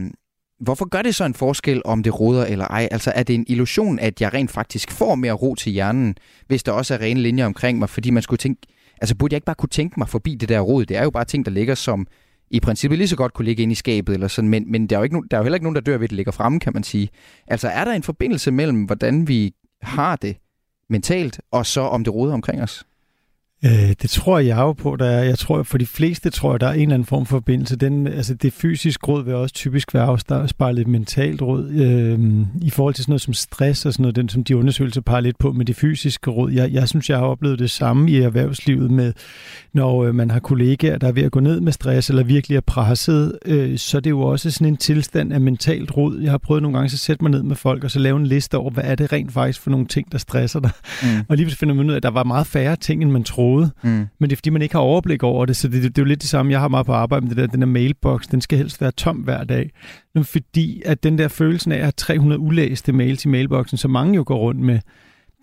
[0.60, 2.88] hvorfor gør det så en forskel, om det roder eller ej?
[2.92, 6.16] Altså, er det en illusion, at jeg rent faktisk får mere ro til hjernen,
[6.48, 8.62] hvis der også er rene linjer omkring mig, fordi man skulle tænke,
[9.02, 10.86] altså burde jeg ikke bare kunne tænke mig forbi det der rod?
[10.86, 12.08] Det er jo bare ting, der ligger som
[12.52, 14.96] i princippet lige så godt kunne ligge inde i skabet, eller sådan, men, men der,
[14.96, 16.16] er jo ikke no, der er jo heller ikke nogen, der dør ved, at det
[16.16, 17.10] ligger fremme, kan man sige.
[17.48, 20.38] Altså, er der en forbindelse mellem, hvordan vi har det
[20.90, 22.86] mentalt, og så om det roder omkring os?
[23.66, 25.24] Øh, det tror jeg jo på, der er.
[25.24, 27.76] Jeg tror, for de fleste tror jeg, der er en eller anden form for forbindelse.
[27.76, 31.70] Den, altså det fysiske råd vil også typisk være afspejlet et mentalt råd.
[31.70, 32.20] Øh,
[32.62, 35.22] I forhold til sådan noget som stress og sådan noget, den, som de undersøgelser peger
[35.22, 36.52] lidt på med det fysiske råd.
[36.52, 39.14] Jeg, jeg synes, jeg har oplevet det samme i erhvervslivet med,
[39.74, 42.56] når øh, man har kollegaer, der er ved at gå ned med stress eller virkelig
[42.56, 46.20] er presset, øh, så det er jo også sådan en tilstand af mentalt råd.
[46.20, 48.28] Jeg har prøvet nogle gange at sætte mig ned med folk og så lave en
[48.28, 50.72] liste over, hvad er det rent faktisk for nogle ting, der stresser dig.
[51.04, 51.08] Mm.
[51.28, 53.55] Og lige finder man ud af, at der var meget færre ting, end man troede.
[53.62, 53.90] Mm.
[54.20, 56.06] Men det er fordi, man ikke har overblik over det, så det, det, det er
[56.06, 56.52] jo lidt det samme.
[56.52, 58.92] Jeg har meget på arbejde med det der, den der mailbox, den skal helst være
[58.92, 59.70] tom hver dag.
[60.16, 63.88] Men fordi at den der følelsen af at have 300 ulæste mails i mailboxen, så
[63.88, 64.80] mange jo går rundt med,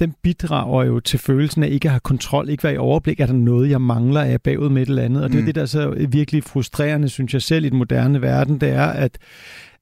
[0.01, 3.27] den bidrager jo til følelsen af ikke at have kontrol, ikke være i overblik, er
[3.27, 5.25] der noget, jeg mangler, er jeg bagud med et eller andet.
[5.25, 5.47] Og det er Mm.
[5.47, 8.87] det, der er så virkelig frustrerende, synes jeg selv i den moderne verden, det er,
[8.87, 9.19] at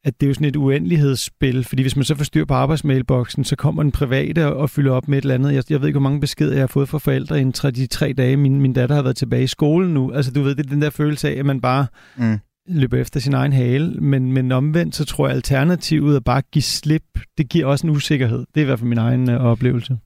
[0.04, 3.44] at det er jo sådan et uendelighedsspil, fordi hvis man så får styr på arbejdsmailboksen,
[3.44, 5.54] så kommer den private og, fylder op med et eller andet.
[5.54, 8.12] Jeg, jeg ved ikke, hvor mange beskeder jeg har fået fra forældre inden de tre
[8.12, 10.12] dage, min, min datter har været tilbage i skolen nu.
[10.12, 11.86] Altså du ved, det er den der følelse af, at man bare
[12.16, 12.38] Mm.
[12.68, 16.50] løber efter sin egen hale, men, men omvendt, så tror jeg, alternativet er bare at
[16.50, 17.02] give slip,
[17.38, 18.38] det giver også en usikkerhed.
[18.38, 19.98] Det er i hvert fald min egen øh, oplevelse.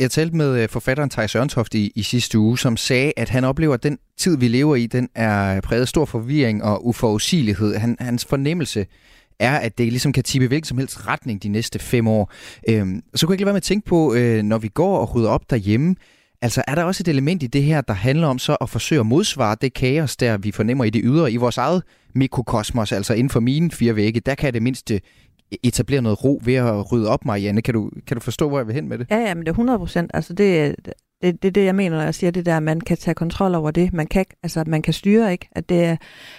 [0.00, 3.44] Jeg talte med øh, forfatteren Thijs Ørntoft i, i sidste uge, som sagde, at han
[3.44, 7.76] oplever, at den tid, vi lever i, den er præget af stor forvirring og uforudsigelighed.
[7.76, 8.86] Han, hans fornemmelse
[9.40, 12.32] er, at det ligesom kan tippe hvilken som helst retning de næste fem år.
[12.68, 14.98] Øhm, så kunne jeg ikke lade være med at tænke på, øh, når vi går
[14.98, 15.96] og rydder op derhjemme,
[16.42, 19.00] altså er der også et element i det her, der handler om så at forsøge
[19.00, 21.82] at modsvare det kaos, der vi fornemmer i det ydre, i vores eget
[22.14, 25.00] mikrokosmos, altså inden for mine fire vægge, der kan jeg det mindste øh,
[25.62, 27.62] etablere noget ro ved at rydde op, Marianne.
[27.62, 29.06] Kan du, kan du forstå, hvor jeg vil hen med det?
[29.10, 30.10] Ja, ja, men det er 100 procent.
[30.14, 30.76] Altså det,
[31.28, 32.96] er- det, det er det, jeg mener, når jeg siger det der, at man kan
[32.96, 33.92] tage kontrol over det.
[33.92, 35.48] Man kan, altså, man kan styre, ikke?
[35.52, 35.96] At, det er,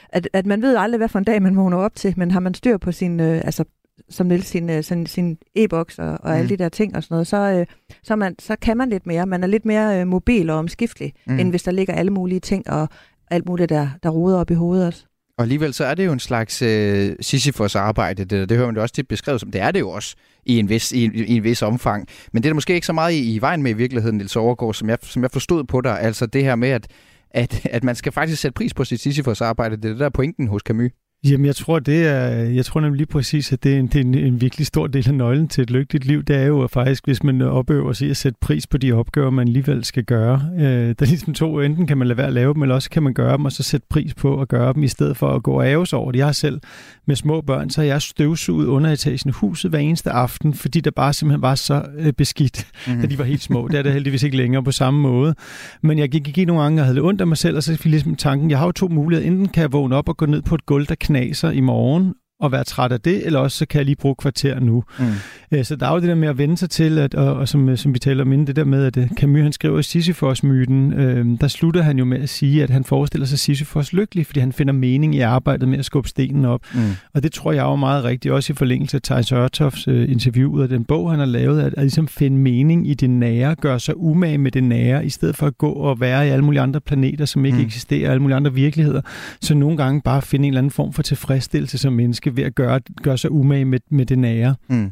[0.10, 2.40] at, at man ved aldrig, hvad for en dag man vågner op til, men har
[2.40, 3.64] man styr på sin, øh, altså,
[4.10, 6.48] som Niels, sin, øh, sin, sin e-boks og, og alle Mm.
[6.50, 7.66] de der ting og sådan noget, så, øh,
[8.04, 9.26] så, man, så kan man lidt mere.
[9.26, 11.40] Man er lidt mere øh, mobil og omskiftelig, mm.
[11.40, 12.90] end hvis der ligger alle mulige ting og
[13.32, 15.06] alt muligt, der, der roder op i hovedet også.
[15.42, 18.76] Og alligevel så er det jo en slags øh, Sisyfos arbejde, det, det hører man
[18.76, 19.52] jo også tit beskrevet som.
[19.52, 22.08] Det er det jo også i en vis, i, i en vis omfang.
[22.32, 24.36] Men det er der måske ikke så meget i, i vejen med i virkeligheden, Niels
[24.36, 26.02] Overgaard, som jeg, som jeg forstod på dig.
[26.02, 26.88] Altså det her med, at,
[27.32, 29.76] at, at man skal faktisk sætte pris på sit Sisyfos arbejde.
[29.76, 30.92] Det er det der pointen hos Camus.
[31.26, 33.96] Jamen, jeg tror, det er, jeg tror nemlig lige præcis, at det er, en, det
[33.96, 36.24] er en, en virkelig stor del af nøglen til et lykkeligt liv.
[36.24, 39.30] Det er jo at faktisk, hvis man opøver sig at sætte pris på de opgaver,
[39.30, 40.42] man alligevel skal gøre.
[40.56, 42.90] Øh, der er ligesom to, enten kan man lade være at lave dem, eller også
[42.90, 45.28] kan man gøre dem, og så sætte pris på at gøre dem, i stedet for
[45.28, 46.20] at gå og æves over det.
[46.20, 46.60] Jeg har selv
[47.08, 51.14] med små børn, så jeg støvsuget underetagen i huset hver eneste aften, fordi der bare
[51.14, 53.02] simpelthen var så øh, beskidt, mm-hmm.
[53.02, 53.68] da de var helt små.
[53.68, 55.36] Det er det heldigvis ikke længere på samme måde.
[55.82, 57.72] Men jeg gik, gik nogle gange og havde lidt ondt af mig selv, og så
[57.72, 59.32] fik jeg ligesom tanken, jeg har jo to muligheder.
[59.32, 62.14] Enten kan jeg vågne op og gå ned på et gulv, der knaser i morgen,
[62.42, 64.84] og være træt af det, eller også så kan jeg lige bruge kvarter nu.
[65.00, 65.06] Mm.
[65.52, 67.48] Øh, Så der er jo det der med at vende sig til, at, og, og
[67.48, 69.84] som, som vi taler om inden, det der med, at øh, Camus han skriver i
[69.84, 74.26] Sisyfos-myten, øh, der slutter han jo med at sige, at han forestiller sig Sisyfos lykkelig,
[74.26, 76.62] fordi han finder mening i arbejdet med at skubbe stenen op.
[76.74, 76.80] Mm.
[77.14, 80.52] Og det tror jeg jo meget rigtigt, også i forlængelse af Thijs Ørtofs øh, interview
[80.52, 83.56] ud af den bog, han har lavet, at, at ligesom finde mening i det nære,
[83.56, 86.46] gøre sig umage med det nære, i stedet for at gå og være i alle
[86.46, 87.64] mulige andre planeter, som ikke mm.
[87.64, 89.02] eksisterer, alle mulige andre virkeligheder.
[89.42, 92.56] Så nogle gange bare finde en eller anden form for tilfredsstillelse som menneske ved at
[92.56, 94.56] gøre, gøre sig umage med, med det nære.
[94.70, 94.92] Mm.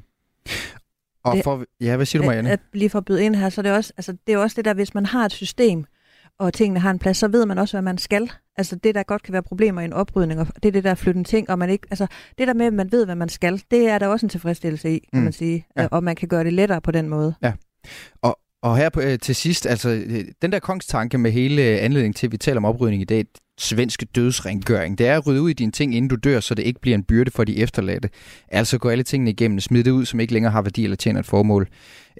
[1.23, 2.49] Og Det- for, ja, hvad siger du, Marianne?
[2.51, 4.37] At, at lige for at byde ind her, så er det også, altså, det er
[4.37, 5.85] også det der, hvis man har et system,
[6.39, 8.31] og tingene har en plads, så ved man også, hvad man skal.
[8.57, 10.91] Altså det, der godt kan være problemer i en oprydning, og det er det der
[10.91, 13.15] at flytte en ting, og man ikke, altså det der med, at man ved, hvad
[13.15, 15.23] man skal, det er der også en tilfredsstillelse i, kan Mm.
[15.23, 15.65] man sige.
[15.77, 15.81] Ja.
[15.81, 15.87] Ja.
[15.91, 17.33] Og man kan gøre det lettere på den måde.
[17.43, 17.53] Ja.
[18.21, 21.83] Og, og her på, øh, til sidst, altså øh, den der kongstanke med hele øh,
[21.83, 23.25] anledningen til, at vi taler om oprydning i dag,
[23.59, 26.63] svenske dødsrengøring, det er at rydde ud i dine ting, inden du dør, så det
[26.63, 28.09] ikke bliver en byrde for de efterladte.
[28.49, 31.19] Altså gå alle tingene igennem, smid det ud, som ikke længere har værdi eller tjener
[31.19, 31.67] et formål.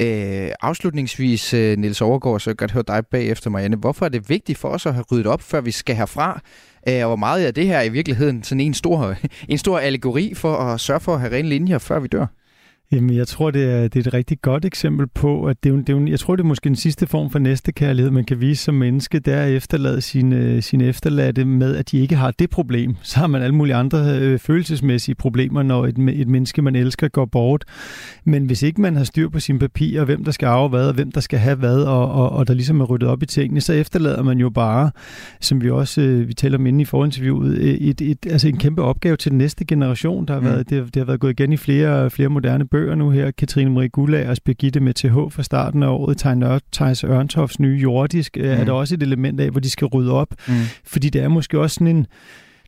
[0.02, 3.78] Øh, afslutningsvis, Nils Niels Overgaard, så jeg godt høre dig bagefter, Marianne.
[3.78, 6.42] Hvorfor er det vigtigt for os at have ryddet op, før vi skal herfra?
[6.88, 9.16] Øh, og hvor meget er det her i virkeligheden sådan en stor,
[9.50, 12.26] en stor allegori for at sørge for at have rene linjer, før vi dør?
[12.92, 15.76] Jamen, jeg tror, det er, det er et rigtig godt eksempel på, at det er,
[15.76, 18.42] det er, jeg tror, det er måske den sidste form for næste kærlighed, man kan
[18.42, 22.32] vise som menneske, det er at efterlade sine, sine efterladte med, at de ikke har
[22.32, 22.96] det problem.
[23.02, 27.08] Så har man alle mulige andre øh, følelsesmæssige problemer, når et, et menneske, man elsker,
[27.08, 27.66] går bort.
[28.24, 30.94] Men hvis ikke man har styr på sine papirer, hvem der skal arve hvad, og
[30.94, 33.62] hvem der skal have hvad, og, og, og der ligesom er ryddet op i tingene,
[33.62, 34.92] så efterlader man jo bare,
[35.42, 38.58] som vi også øh, vi taler om inde i forinterviewet, øh, et, et, altså en
[38.58, 40.26] kæmpe opgave til den næste generation.
[40.28, 40.46] Der har Mm.
[40.46, 43.32] været, det, det har været gået igen i flere, flere moderne bøger nu her.
[43.32, 48.44] Katrine Marie Gullagers Birgitte med TH fra starten af året, Thijs Ørntofs nye jordisk, mm.
[48.44, 50.34] er der også et element af, hvor de skal rydde op.
[50.48, 50.54] Mm.
[50.86, 52.08] Fordi det er måske også sådan en...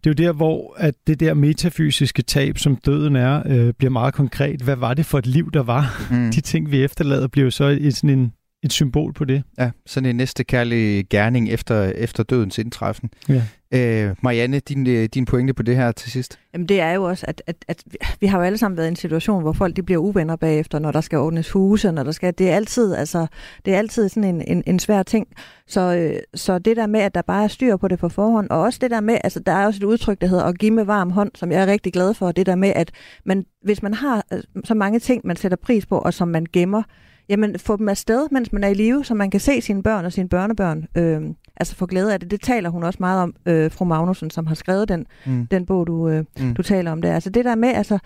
[0.04, 3.92] Det er jo der, hvor at det der metafysiske tab, som døden er, øh, bliver
[3.92, 4.62] meget konkret.
[4.62, 6.08] Hvad var det for et liv, der var?
[6.12, 6.32] Mm.
[6.36, 9.44] De ting, vi efterlader, bliver jo så et, sådan en et symbol på det.
[9.60, 13.10] Ja, sådan en næste kærlig gerning efter, efter dødens indtræffen.
[13.30, 13.42] Ja.
[13.74, 16.40] Øh, Marianne, din, øh, din pointe på det her til sidst?
[16.54, 17.84] Jamen det er jo også, at, at, at
[18.20, 20.80] vi har jo alle sammen været i en situation, hvor folk de bliver uvenner bagefter,
[20.80, 23.28] når der skal ordnes huse, når der skal, det er altid, altså,
[23.66, 25.28] det er altid sådan en, en, en svær ting.
[25.68, 28.50] Så, øh, så det der med, at der bare er styr på det på forhånd,
[28.50, 30.72] og også det der med, altså der er også et udtryk, der hedder at give
[30.72, 32.92] med varm hånd, som jeg er rigtig glad for, det der med, at
[33.26, 36.46] man, hvis man har øh, så mange ting, man sætter pris på, og som man
[36.54, 36.84] gemmer,
[37.32, 40.06] jamen få dem afsted, mens man er i live, så man kan se sine børn
[40.06, 41.22] og sine børnebørn, øh,
[41.58, 42.32] altså få glæde af det.
[42.32, 45.48] Det taler hun også meget om, øh, fru Magnussen, som har skrevet den, Mm.
[45.48, 46.54] den bog, du, øh, Mm.
[46.54, 47.14] du taler om der.
[47.14, 48.00] Altså det der med, altså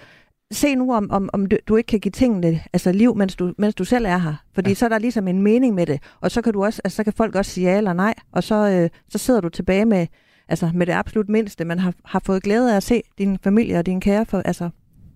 [0.51, 3.75] se nu, om, om, om du, ikke kan give tingene altså liv, mens du, mens
[3.75, 4.33] du selv er her.
[4.55, 4.73] Fordi ja.
[4.73, 7.03] så er der ligesom en mening med det, og så kan, du også, altså, så
[7.03, 10.07] kan folk også sige ja eller nej, og så, øh, så sidder du tilbage med,
[10.47, 13.77] altså, med det absolut mindste, man har, har fået glæde af at se din familie
[13.79, 14.69] og din kære for, altså,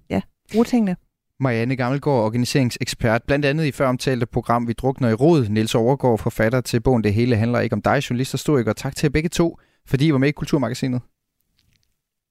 [0.09, 0.95] ja, bruge tingene.
[1.39, 5.49] Marianne Gammelgaard, organiseringsekspert, blandt andet i før omtalte program Vi drukner i råd.
[5.49, 8.73] Niels Overgaard, forfatter til bogen Det hele handler ikke om dig, journalist og historiker.
[8.73, 11.01] Tak til jer begge to, fordi I var med i Kulturmagasinet.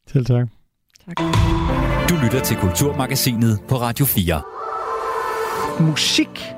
[0.06, 0.48] Selv tak.
[2.08, 4.42] Du lytter til Kulturmagasinet på Radio 4.
[5.80, 6.57] Musik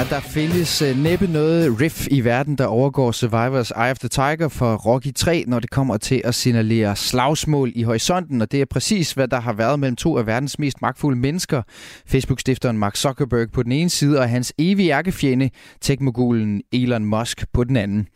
[0.00, 4.08] Ja, der findes uh, næppe noget riff i verden, der overgår Survivors Eye of the
[4.08, 8.60] Tiger for Rocky 3, når det kommer til at signalere slagsmål i horisonten, og det
[8.60, 11.62] er præcis, hvad der har været mellem to af verdens mest magtfulde mennesker.
[12.06, 17.64] Facebook-stifteren Mark Zuckerberg på den ene side, og hans evige ærkefjende, tekmogulen Elon Musk på
[17.64, 18.06] den anden.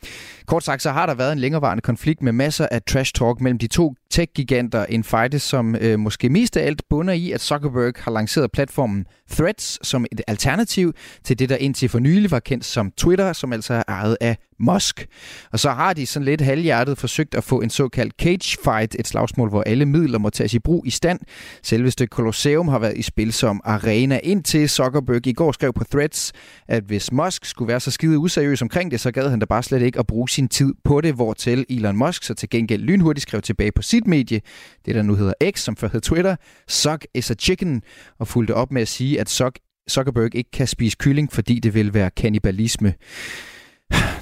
[0.47, 3.67] Kort sagt, så har der været en længerevarende konflikt med masser af trash-talk mellem de
[3.67, 4.85] to tech-giganter.
[4.85, 9.07] En fejde, som øh, måske mest af alt bunder i, at Zuckerberg har lanceret platformen
[9.31, 10.93] Threads som et alternativ
[11.25, 14.37] til det, der indtil for nylig var kendt som Twitter, som altså er ejet af
[14.59, 15.07] Musk.
[15.53, 19.09] Og så har de sådan lidt halvhjertet forsøgt at få en såkaldt cage fight, et
[19.09, 21.21] slagsmål, hvor alle midler må tages i brug i stand.
[21.63, 26.33] Selveste Colosseum har været i spil som arena, indtil Zuckerberg i går skrev på Threads,
[26.69, 29.63] at hvis Musk skulle være så skide useriøs omkring det, så gad han da bare
[29.63, 32.83] slet ikke at bruge sin tid på det, hvor til Elon Musk så til gengæld
[32.83, 34.41] lynhurtigt skrev tilbage på sit medie,
[34.87, 36.37] det der nu hedder X, som før hed Twitter,
[36.69, 37.83] Suck is a chicken,
[38.19, 39.59] og fulgte op med at sige, at Zuck
[39.91, 42.95] Zuckerberg ikke kan spise kylling, fordi det vil være kannibalisme.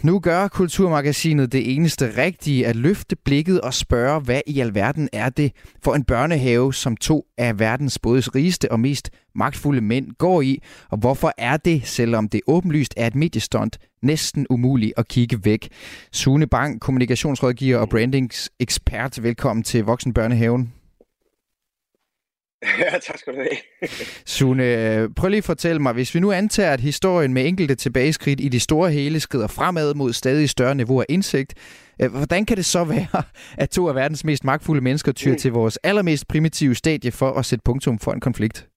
[0.02, 5.28] Nu gør Kulturmagasinet det eneste rigtige at løfte blikket og spørge, hvad i alverden er
[5.28, 5.52] det
[5.84, 10.58] for en børnehave, som to af verdens både rigeste og mest magtfulde mænd går i,
[10.90, 15.68] og hvorfor er det, selvom det åbenlyst er et mediestunt, næsten umuligt at kigge væk.
[16.12, 20.72] Sune Bang, kommunikationsrådgiver og brandingsekspert, velkommen til Voksenbørnehaven.
[22.78, 23.88] Ja, tak skal du have.
[24.26, 28.40] Sune, prøv lige at fortælle mig, hvis vi nu antager, at historien med enkelte tilbageskridt
[28.40, 31.54] i de store hele skrider fremad mod stadig større niveau af indsigt,
[32.02, 33.22] øh, hvordan kan det så være,
[33.58, 37.46] at to af verdens mest magtfulde mennesker tyr til vores allermest primitive stadie for at
[37.46, 38.68] sætte punktum for en konflikt?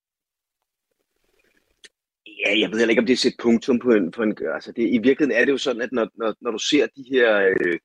[2.45, 4.11] Ja, jeg ved heller ikke, om det er sæt punktum på en...
[4.11, 6.57] På en altså det, I virkeligheden er det jo sådan, at når, når, når du
[6.57, 7.77] ser de her øh,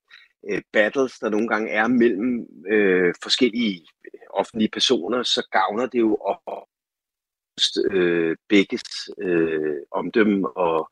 [0.48, 3.87] øh, battles, der nogle gange er mellem øh, forskellige
[4.31, 6.68] offentlige personer, så gavner det jo op
[7.90, 8.83] øh, begges
[9.18, 10.90] øh, omdømme og,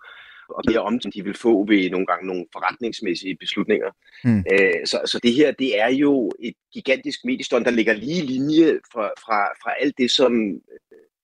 [0.48, 3.90] og mere omdømme, de vil få ved nogle gange nogle forretningsmæssige beslutninger.
[4.24, 4.44] Mm.
[4.52, 8.80] Øh, så, så det her, det er jo et gigantisk mediestånd, der ligger lige linje
[8.92, 10.32] fra, fra, fra alt det, som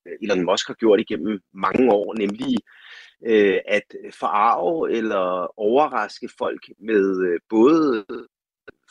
[0.06, 2.83] øh, Elon Musk har gjort igennem mange år, nemlig øh,
[3.66, 8.04] at forarve eller overraske folk med øh, både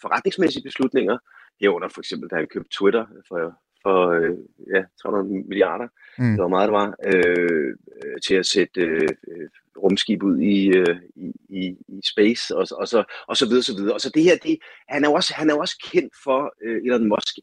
[0.02, 1.18] forretningsmæssige beslutninger,
[1.62, 4.38] herunder for eksempel, da han købte Twitter for, for øh,
[4.76, 6.26] ja, 300 milliarder, Mm.
[6.26, 6.32] mm.
[6.32, 10.68] det var meget, det var, øh, øh, til at sætte øh, øh, rumskib ud i,
[10.68, 13.94] øh, i, i, i space, og, og, så, og så videre, så videre.
[13.94, 14.58] Og så det her, det,
[14.90, 17.36] han, er jo også, han er jo også kendt for, øh, Elon Musk,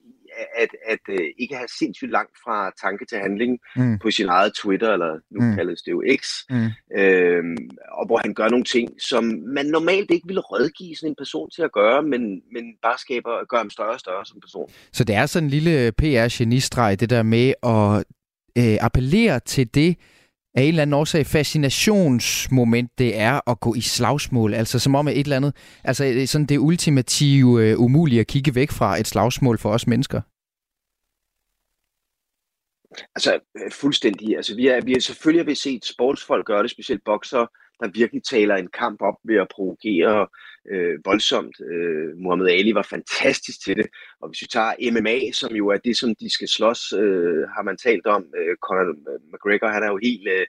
[0.58, 3.98] at, at øh, ikke have sindssygt langt fra tanke til handling Mm.
[3.98, 5.54] på sin eget Twitter, eller nu Mm.
[5.56, 6.98] kaldes det jo X, Mm.
[6.98, 7.44] øh,
[7.92, 11.50] og hvor han gør nogle ting, som man normalt ikke ville rådgive sådan en person
[11.50, 14.70] til at gøre, men, men bare skaber, gør ham større og større som person.
[14.92, 18.04] Så det er sådan en lille PR-genistreg, det der med at
[18.58, 19.96] øh, appellerer til det,
[20.54, 24.54] af en eller anden årsag fascinationsmoment, det er at gå i slagsmål.
[24.54, 28.54] Altså som om et eller andet, altså øh, sådan det ultimative øh, umulige at kigge
[28.54, 30.20] væk fra et slagsmål for os mennesker.
[33.14, 34.36] Altså øh, fuldstændig.
[34.36, 37.46] Altså, vi, er, vi er selvfølgelig har vi set sportsfolk gøre det, specielt bokser,
[37.80, 40.26] der virkelig taler en kamp op ved at provokere
[40.70, 41.56] øh, voldsomt.
[41.72, 43.86] Øh, Muhammad Ali var fantastisk til det.
[44.20, 47.62] Og hvis vi tager MMA, som jo er det, som de skal slås, øh, har
[47.62, 48.24] man talt om.
[48.38, 48.94] Øh, Conor
[49.32, 50.28] McGregor, han er jo helt...
[50.28, 50.46] Øh,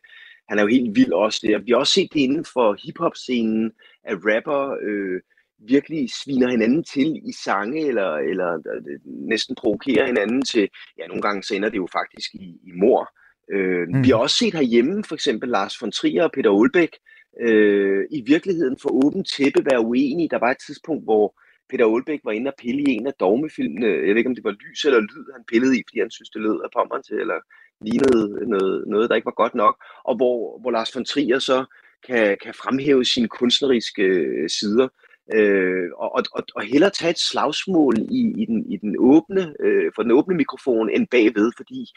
[0.49, 1.59] han er jo helt vild også der.
[1.59, 3.71] Vi har også set det inden for hiphop-scenen,
[4.03, 5.21] at rapper øh,
[5.67, 11.21] virkelig sviner hinanden til i sange, eller, eller øh, næsten provokerer hinanden til, ja, nogle
[11.21, 13.09] gange så ender det jo faktisk i, i mor.
[13.53, 14.03] Øh, mm.
[14.03, 16.93] Vi har også set herhjemme, for eksempel Lars von Trier og Peter Olbæk,
[17.39, 20.29] øh, i virkeligheden for åbent tæppe være uenige.
[20.29, 23.87] Der var et tidspunkt, hvor Peter Olbæk var inde og pille i en af dogmefilmene.
[23.87, 26.29] Jeg ved ikke, om det var lys eller lyd, han pillede i, fordi han synes,
[26.29, 27.39] det lød af pommeren til, eller
[27.81, 29.75] lignede noget, noget, der ikke var godt nok.
[30.03, 31.65] Og hvor, hvor Lars von Trier så
[32.07, 34.87] kan, kan fremhæve sine kunstneriske øh, sider.
[35.33, 39.91] Øh, og, og, og hellere tage et slagsmål i, i, den, i den åbne, øh,
[39.95, 41.87] for den åbne mikrofon end bagved, fordi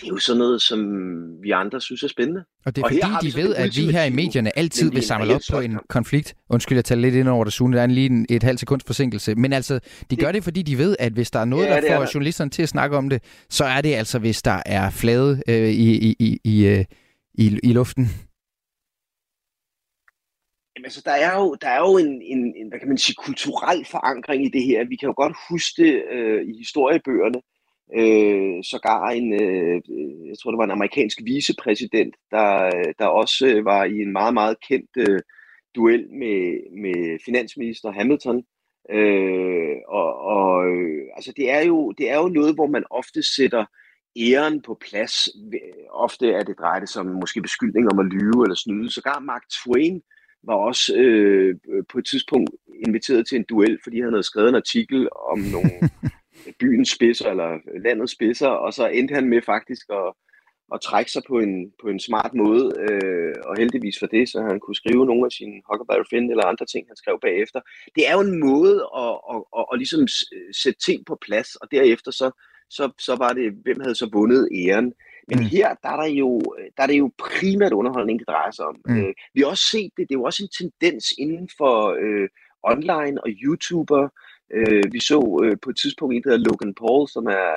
[0.00, 0.80] det er jo sådan noget, som
[1.42, 2.44] vi andre synes er spændende.
[2.66, 5.34] Og det er og fordi, de ved, at vi her i medierne altid vil samle
[5.34, 6.34] op på en konflikt.
[6.50, 7.76] Undskyld, jeg tager lidt ind over det, Sune.
[7.76, 9.34] Der er lige en, et halvt sekunds forsinkelse.
[9.34, 9.80] Men altså,
[10.10, 12.10] de gør det, fordi de ved, at hvis der er noget, Ja, der er får
[12.14, 15.68] journalisterne til at snakke om det, så er det altså, hvis der er flade øh,
[15.68, 16.84] i, i, i, i, øh,
[17.34, 18.10] i, i luften.
[20.76, 23.14] Jamen, altså, der er jo, der er jo en, en, en, hvad kan man sige,
[23.14, 24.84] kulturel forankring i det her.
[24.88, 27.40] Vi kan jo godt huske det øh, i historiebøgerne.
[28.00, 29.80] Øh, sågar en, øh,
[30.28, 34.34] jeg tror det var en amerikansk vicepræsident, der, der også øh, var i en meget,
[34.34, 35.20] meget kendt øh,
[35.74, 36.36] duel med,
[36.82, 38.42] med finansminister Hamilton.
[38.90, 43.22] Øh, og og øh, altså det, er jo, det er jo noget, hvor man ofte
[43.36, 43.64] sætter
[44.16, 45.28] æren på plads.
[45.90, 48.90] Ofte er det drejet som om måske beskyldning om at lyve eller snyde.
[48.90, 50.02] Sågar Mark Twain
[50.44, 51.54] var også øh,
[51.88, 52.50] på et tidspunkt
[52.86, 55.90] inviteret til en duel, fordi han havde skrevet en artikel om nogle
[56.60, 60.12] byens spidser, eller landets spidser, og så endte han med faktisk at,
[60.74, 64.42] at trække sig på en, på en smart måde, øh, og heldigvis for det, så
[64.42, 67.60] han kunne skrive nogle af sine Huckleberry Finn eller andre ting, han skrev bagefter.
[67.96, 68.74] Det er jo en måde
[69.04, 70.06] at, at, at, at ligesom
[70.62, 72.30] sætte ting på plads, og derefter så,
[72.70, 74.92] så, så var det, hvem havde så vundet æren.
[75.32, 75.50] Men mm.
[75.54, 76.40] her, der er, der, jo,
[76.76, 78.76] der er det jo primært underholdning, det drejer sig om.
[78.86, 78.96] Mm.
[78.96, 81.74] Øh, vi har også set det, det er jo også en tendens inden for
[82.04, 82.28] øh,
[82.62, 84.08] online og YouTuber.
[84.54, 87.54] Øh, vi så øh, på et tidspunkt en, der hedder Logan Paul, som er,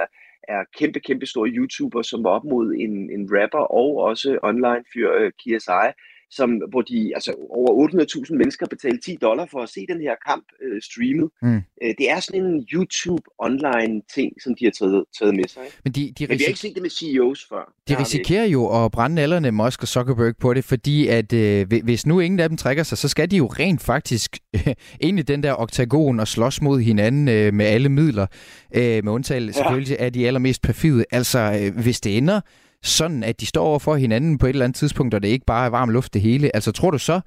[0.53, 4.83] er kæmpe, kæmpe stor YouTuber, som var op mod en, en rapper og også online
[4.93, 5.85] fyr øh, KSI,
[6.31, 7.89] som, hvor de, altså over
[8.29, 11.29] 800.000 mennesker betalte 10 dollar for at se den her kamp øh, streamet.
[11.41, 11.55] Mm.
[11.83, 15.63] Øh, det er sådan en YouTube online ting, som de har taget, taget med sig.
[15.65, 15.77] Ikke?
[15.83, 17.73] Men de, de Men vi har ikke set det med CEOs før.
[17.87, 21.81] De risikerer jo at brænde nallerne, Musk og Zuckerberg, på det, fordi at øh, hvi-
[21.83, 24.37] hvis nu ingen af dem trækker sig, så skal de jo rent faktisk
[25.07, 28.27] ind i den der oktagon og slås mod hinanden øh, med alle midler,
[28.75, 29.63] øh, med undtagelse Ja.
[29.63, 31.05] selvfølgelig af de allermest perfide.
[31.11, 32.41] Altså, øh, hvis det ender
[32.85, 35.45] sådan, at de står over for hinanden på et eller andet tidspunkt, og det ikke
[35.45, 37.21] bare er varm luft det hele, altså tror du så,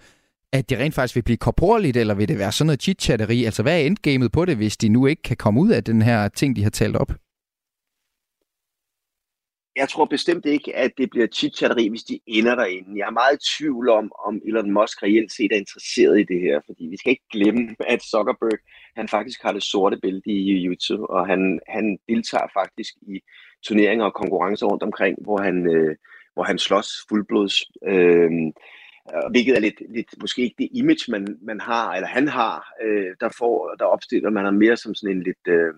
[0.52, 3.44] at det rent faktisk vil blive korporligt, eller vil det være sådan noget chitchatteri?
[3.44, 6.02] Altså, hvad er endgamet på det, hvis de nu ikke kan komme ud af den
[6.02, 7.12] her ting, de har talt op?
[9.76, 12.98] Jeg tror bestemt ikke, at det bliver chitchatteri, hvis de ender derinde.
[12.98, 16.40] Jeg er meget i tvivl om, om Elon Musk reelt set er interesseret i det
[16.40, 18.58] her, fordi vi skal ikke glemme, at Zuckerberg,
[18.96, 23.20] han faktisk har det sorte bælte i YouTube, og han, han deltager faktisk i
[23.62, 25.96] turneringer og konkurrencer rundt omkring, hvor han, øh,
[26.34, 27.54] hvor han slås fuldblods.
[27.86, 28.30] Øh,
[29.30, 33.14] hvilket er lidt, lidt, måske ikke det image, man, man har, eller han har, øh,
[33.20, 35.74] der, får, der opstiller man er mere som sådan en lidt øh,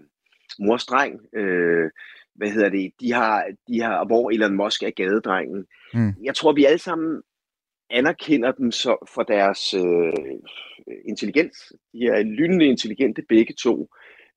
[0.58, 1.90] morstreng, øh,
[2.34, 5.66] hvad hedder det, de har, de har, hvor Elon Musk er gadedrengen.
[5.94, 6.14] Mm.
[6.24, 7.22] Jeg tror, vi alle sammen
[7.90, 10.12] anerkender dem så for deres øh,
[11.08, 11.72] intelligens.
[11.92, 13.88] De er lynende intelligente begge to.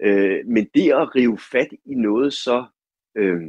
[0.02, 2.66] Øh, men det at rive fat i noget så
[3.18, 3.42] øh,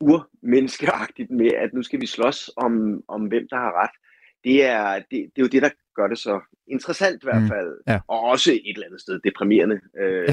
[0.00, 3.90] urmenneskeagtigt med, at nu skal vi slås om, om hvem der har ret,
[4.44, 6.40] det er, det, det er jo det, der gør det så
[6.70, 7.72] interessant i hvert Mm, fald.
[7.86, 7.98] ja.
[8.08, 10.28] Og også et eller andet sted deprimerende, øh,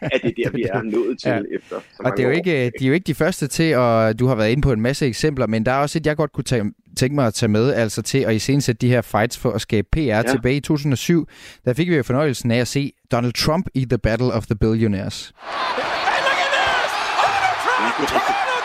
[0.00, 1.34] at det er der, vi er nået til Ja.
[1.36, 1.42] ja.
[1.56, 2.36] efter så Og det er jo år.
[2.36, 4.80] ikke, de er jo ikke de første til, og du har været inde på en
[4.80, 7.50] masse eksempler, men der er også et, jeg godt kunne tage, tænke mig at tage
[7.50, 9.98] med, altså til at iscenesætte de her fights for at skabe PR.
[10.00, 10.22] Ja.
[10.22, 11.28] Tilbage i 2007,
[11.64, 14.56] der fik vi jo fornøjelsen af at se Donald Trump i The Battle of the
[14.56, 15.32] Billionaires.
[17.84, 18.63] 你不成熟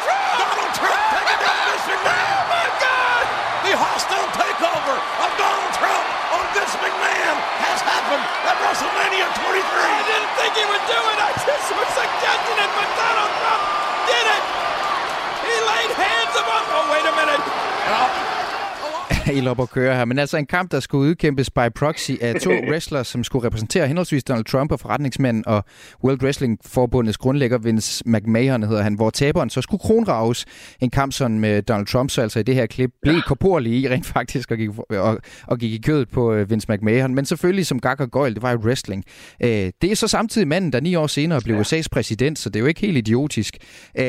[19.33, 20.05] helt op at køre her.
[20.05, 23.87] Men altså en kamp, der skulle udkæmpes by proxy af to wrestlere, som skulle repræsentere
[23.87, 25.63] henholdsvis Donald Trump og forretningsmanden og
[26.03, 30.45] World Wrestling Forbundets grundlægger Vince McMahon hedder han, hvor taberen så skulle kronraves.
[30.81, 33.89] En kamp sådan med Donald Trump, så altså i det her klip blev korporlig i
[33.89, 37.15] rent faktisk og gik, og, og gik i kødet på øh, Vince McMahon.
[37.15, 39.03] Men selvfølgelig som gak og gøjl, det var jo wrestling.
[39.43, 39.49] Øh,
[39.81, 42.59] det er så samtidig manden, der ni år senere blev USA's præsident, så det er
[42.59, 43.57] jo ikke helt idiotisk.
[43.97, 44.03] Øh,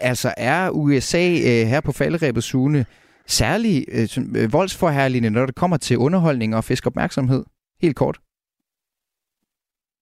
[0.00, 2.84] altså er USA øh, her på falderæbet Sune
[3.26, 7.44] særlig øh, øh voldsforhærligende, når det kommer til underholdning og fisk opmærksomhed?
[7.82, 8.20] Helt kort.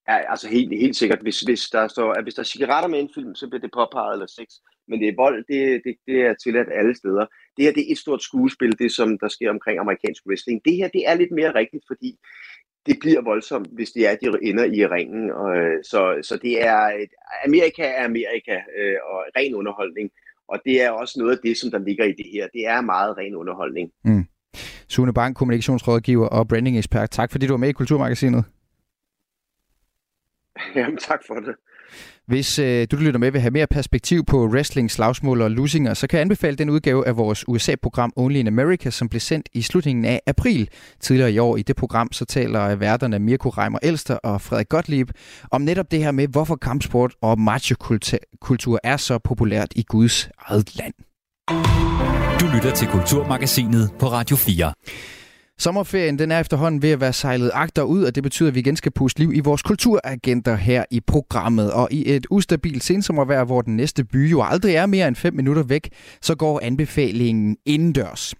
[0.08, 1.22] Ja, altså helt, helt sikkert.
[1.22, 3.60] Hvis, hvis, der står, at hvis der er cigaretter med i en film, så bliver
[3.60, 4.48] det påpeget eller sex.
[4.88, 7.26] Men det er vold, det, det, det er tilladt alle steder.
[7.56, 10.60] Det her det er et stort skuespil, det som der sker omkring amerikansk wrestling.
[10.64, 12.18] Det her det er lidt mere rigtigt, fordi
[12.86, 15.30] det bliver voldsomt, hvis det er, at de ender i ringen.
[15.30, 17.06] Og, øh, så, så det er,
[17.46, 20.10] Amerika er Amerika øh, og ren underholdning.
[20.50, 22.48] Og det er også noget af det, som der ligger i det her.
[22.52, 23.90] Det er meget ren underholdning.
[24.04, 24.24] Mm.
[24.88, 27.10] Sune Bang, kommunikationsrådgiver og branding-ekspert.
[27.10, 28.44] Tak fordi du var med i Kulturmagasinet.
[30.76, 31.54] Jamen, tak for det.
[32.30, 36.06] Hvis øh, du, lytter med, vil have mere perspektiv på wrestling, slagsmål og lusinger, så
[36.06, 39.62] kan jeg anbefale den udgave af vores USA-program Only in America, som blev sendt i
[39.62, 40.68] slutningen af april
[41.00, 41.56] tidligere i år.
[41.56, 45.10] I det program så taler værterne Mirko Reimer Elster og Frederik Gottlieb
[45.50, 50.76] om netop det her med, hvorfor kampsport og machokultur er så populært i Guds eget
[50.76, 50.94] land.
[52.40, 54.72] Du lytter til Kulturmagasinet på Radio 4.
[55.60, 58.60] Sommerferien den er efterhånden ved at være sejlet agter ud, og det betyder, at vi
[58.60, 61.72] igen skal puste liv i vores kulturagenter her i programmet.
[61.72, 65.34] Og i et ustabilt sensommervejr, hvor den næste by jo aldrig er mere end 5
[65.34, 65.90] minutter væk,
[66.22, 68.34] så går anbefalingen indendørs.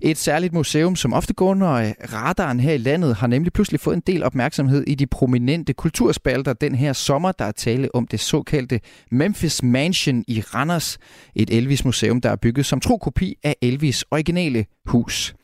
[0.00, 3.80] Et særligt museum, som ofte går under øh, radaren her i landet, har nemlig pludselig
[3.80, 8.06] fået en del opmærksomhed i de prominente kulturspalter den her sommer, der er tale om
[8.06, 10.98] det såkaldte Memphis Mansion i Randers.
[11.34, 15.34] Et Elvis-museum, der er bygget som tro kopi af Elvis' originale hus.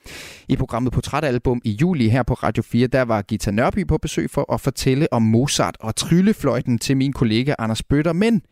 [0.51, 4.31] I programmet Portrætalbum i juli her på Radio 4, der var Gita Nørby på besøg
[4.31, 8.43] for at fortælle om Mozart og tryllefløjten til min kollega Anders Bøtter, men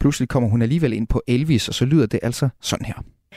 [0.00, 2.94] pludselig kommer hun alligevel ind på Elvis, og så lyder det altså sådan her.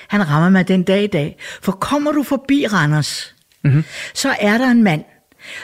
[0.08, 3.84] Han rammer mig den dag i dag, for kommer du forbi Randers, mm-hmm.
[4.14, 5.04] så er der en mand,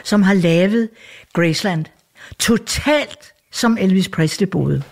[0.03, 0.89] som har lavet
[1.33, 1.85] Graceland
[2.39, 4.83] totalt som Elvis Presley boede.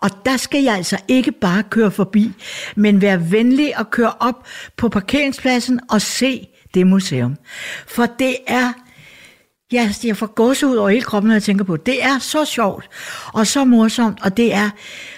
[0.00, 2.32] Og der skal jeg altså ikke bare køre forbi,
[2.76, 4.46] men være venlig og køre op
[4.76, 7.36] på parkeringspladsen og se det museum.
[7.86, 8.72] For det er,
[9.72, 11.86] jeg, jeg får gåse ud over hele kroppen, når jeg tænker på det.
[11.86, 12.88] Det er så sjovt
[13.32, 14.70] og så morsomt, og det er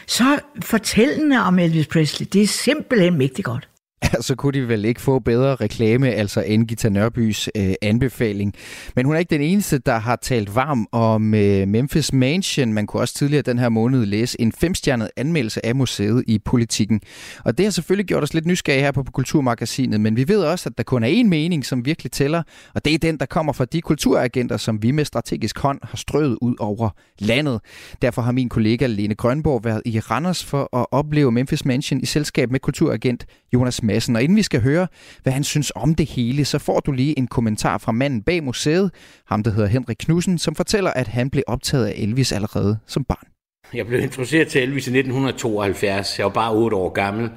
[0.06, 2.26] så fortællende om Elvis Presley.
[2.32, 3.68] Det er simpelthen mægtigt godt.
[4.20, 8.54] så kunne de vel ikke få bedre reklame, altså end Gita Nørbys øh, anbefaling.
[8.96, 12.72] Men hun er ikke den eneste, der har talt varm om øh, Memphis Mansion.
[12.72, 17.00] Man kunne også tidligere den her måned læse en femstjernet anmeldelse af museet i politikken.
[17.44, 20.68] Og det har selvfølgelig gjort os lidt nysgerrige her på Kulturmagasinet, men vi ved også,
[20.68, 22.42] at der kun er én mening, som virkelig tæller,
[22.74, 25.96] og det er den, der kommer fra de kulturagenter, som vi med strategisk hånd har
[25.96, 27.60] strøget ud over landet.
[28.02, 32.06] Derfor har min kollega Lene Grønborg været i Randers for at opleve Memphis Mansion i
[32.06, 33.93] selskab med kulturagent Jonas Madsen.
[33.94, 34.86] Og inden vi skal høre,
[35.22, 38.44] hvad han synes om det hele, så får du lige en kommentar fra manden bag
[38.44, 38.90] museet,
[39.26, 43.04] ham der hedder Henrik Knudsen, som fortæller, at han blev optaget af Elvis allerede som
[43.04, 43.26] barn.
[43.74, 46.18] Jeg blev introduceret til Elvis i 1972.
[46.18, 47.30] Jeg var bare 8 år gammel.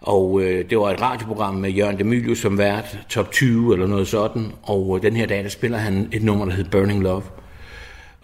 [0.00, 4.08] Og øh, det var et radioprogram med Jørgen Demilius som vært, top 20 eller noget
[4.08, 4.46] sådan.
[4.62, 7.22] Og øh, den her dag, der spiller han et nummer, der hedder Burning Love.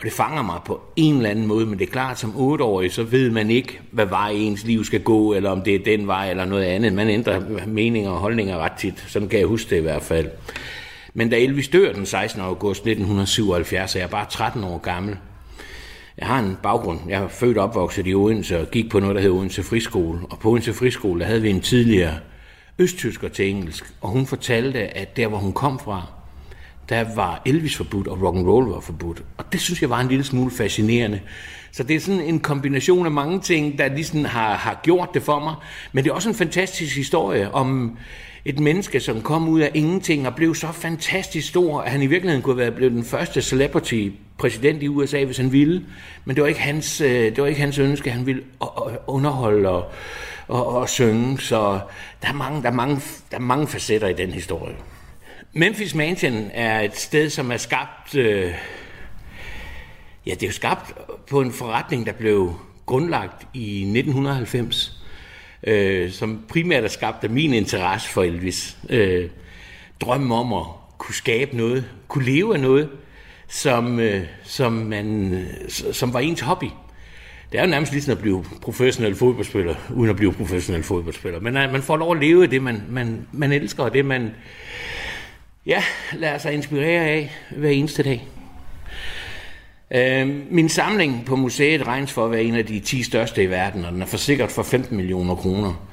[0.05, 2.92] Og det fanger mig på en eller anden måde, men det er klart, som otteårig,
[2.92, 6.07] så ved man ikke, hvad vej ens liv skal gå, eller om det er den
[6.07, 6.92] vej eller noget andet.
[6.92, 9.05] Man ændrer meninger og holdninger ret tit.
[9.09, 10.30] Sådan kan jeg huske det i hvert fald.
[11.14, 12.40] Men da Elvis dør den 16.
[12.40, 15.16] august 1977, er jeg bare 13 år gammel.
[16.18, 16.98] Jeg har en baggrund.
[17.09, 20.18] Jeg er født og opvokset i Odense og gik på noget, der hedder Odense Friskole.
[20.30, 22.14] Og på Odense Friskole, der havde vi en tidligere
[22.78, 26.07] østtysker til engelsk, og hun fortalte, at der, hvor hun kom fra,
[26.89, 29.22] der var Elvis forbudt, og rock and roll var forbudt.
[29.37, 31.20] Og det synes jeg var en lille smule fascinerende.
[31.72, 35.22] Så det er sådan en kombination af mange ting, der ligesom har, har gjort det
[35.22, 35.55] for mig.
[35.93, 37.99] Men det er også en fantastisk historie om
[38.45, 42.07] et menneske, som kom ud af ingenting og blev så fantastisk stor, at han i
[42.07, 44.09] virkeligheden kunne være blevet den første celebrity
[44.39, 45.85] præsident i USA, hvis han ville.
[46.24, 48.43] Men det var ikke hans, øh, det var ikke hans ønske, han ville
[49.07, 49.85] underholde og,
[50.49, 51.39] og, og synge.
[51.39, 51.80] Så
[52.22, 54.74] der er, mange, der, er mange, der er mange facetter i den historie.
[55.57, 58.14] Memphis Mansion er et sted, som er skabt...
[58.14, 58.55] Øh,
[60.26, 60.94] ja, det er jo skabt
[61.30, 62.55] på en forretning, der blev
[62.86, 65.05] grundlagt i 1990,
[65.66, 68.76] øh, som primært er skabt af min interesse for Elvis.
[68.90, 69.28] Øh,
[70.00, 70.64] drømmen om at
[70.98, 72.90] kunne skabe noget, kunne leve af noget,
[73.48, 76.66] som, øh, som, man, øh, som var ens hobby.
[77.52, 81.40] det er jo nærmest ligesom at blive professionel fodboldspiller, uden at blive professionel fodboldspiller.
[81.40, 84.05] Men nej, man får lov at leve af det, man, man, man elsker, og det
[84.05, 84.34] man
[85.66, 88.28] ja, lad os inspirere af hver eneste dag.
[89.90, 93.50] Øh, min samling på museet regnes for at være en af de 10 største i
[93.50, 95.88] verden, og den er forsikret for 15 millioner kroner.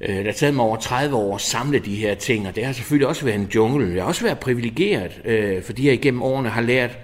[0.00, 2.64] Øh, det har taget mig over 30 år at samle de her ting, og det
[2.64, 3.94] har selvfølgelig også været en jungle.
[3.94, 6.98] Jeg har også været privilegeret, øh, fordi jeg igennem årene har lært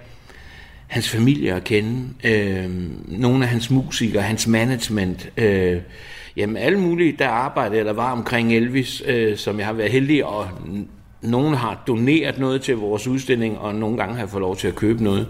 [0.87, 2.69] hans familie at kende, øh,
[3.19, 5.81] nogle af hans musikere, hans management, øh,
[6.37, 10.19] jamen alle mulige, der arbejdede eller var omkring Elvis, øh, som jeg har været heldig,
[10.19, 10.47] at
[11.27, 14.67] nogen har doneret noget til vores udstilling, og nogle gange har jeg fået lov til
[14.67, 15.27] at købe noget.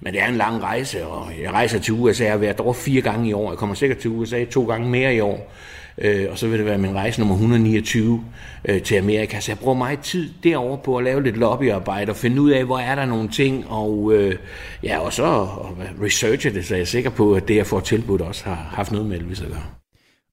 [0.00, 3.28] Men det er en lang rejse, og jeg rejser til USA, jeg år fire gange
[3.28, 5.52] i år, jeg kommer sikkert til USA to gange mere i år,
[5.98, 8.24] øh, og så vil det være min rejse nummer 129
[8.64, 9.40] øh, til Amerika.
[9.40, 12.64] Så jeg bruger meget tid derovre på at lave lidt lobbyarbejde og finde ud af,
[12.64, 14.36] hvor er der nogle ting, og, øh,
[14.82, 17.80] ja, og så og researche det, så jeg er sikker på, at det, jeg får
[17.80, 19.62] tilbudt, også har haft noget med Elvis at gøre.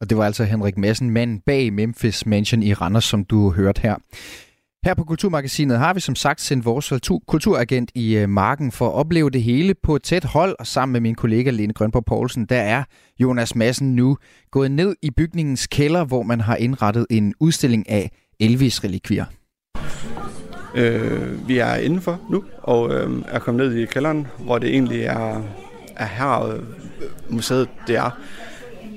[0.01, 3.81] Og det var altså Henrik Madsen, manden bag Memphis Mansion i Randers, som du hørte
[3.81, 3.95] her.
[4.85, 6.93] Her på Kulturmagasinet har vi som sagt sendt vores
[7.27, 10.93] kulturagent i øh, marken for at opleve det hele på et tæt hold, og sammen
[10.93, 12.83] med min kollega Lene Grønborg Poulsen, der er
[13.19, 14.17] Jonas Madsen nu
[14.51, 19.25] gået ned i bygningens kælder, hvor man har indrettet en udstilling af Elvis-relikvier.
[20.75, 25.03] Øh, vi er indenfor nu, og øh, er kommet ned i kælderen, hvor det egentlig
[25.03, 25.41] er,
[25.95, 26.59] er her øh,
[27.29, 28.19] museet det er.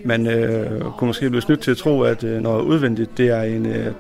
[0.05, 3.43] Man øh, kunne måske blive snydt til at tro, at øh, når udvendigt det er
[3.43, 3.93] en øh,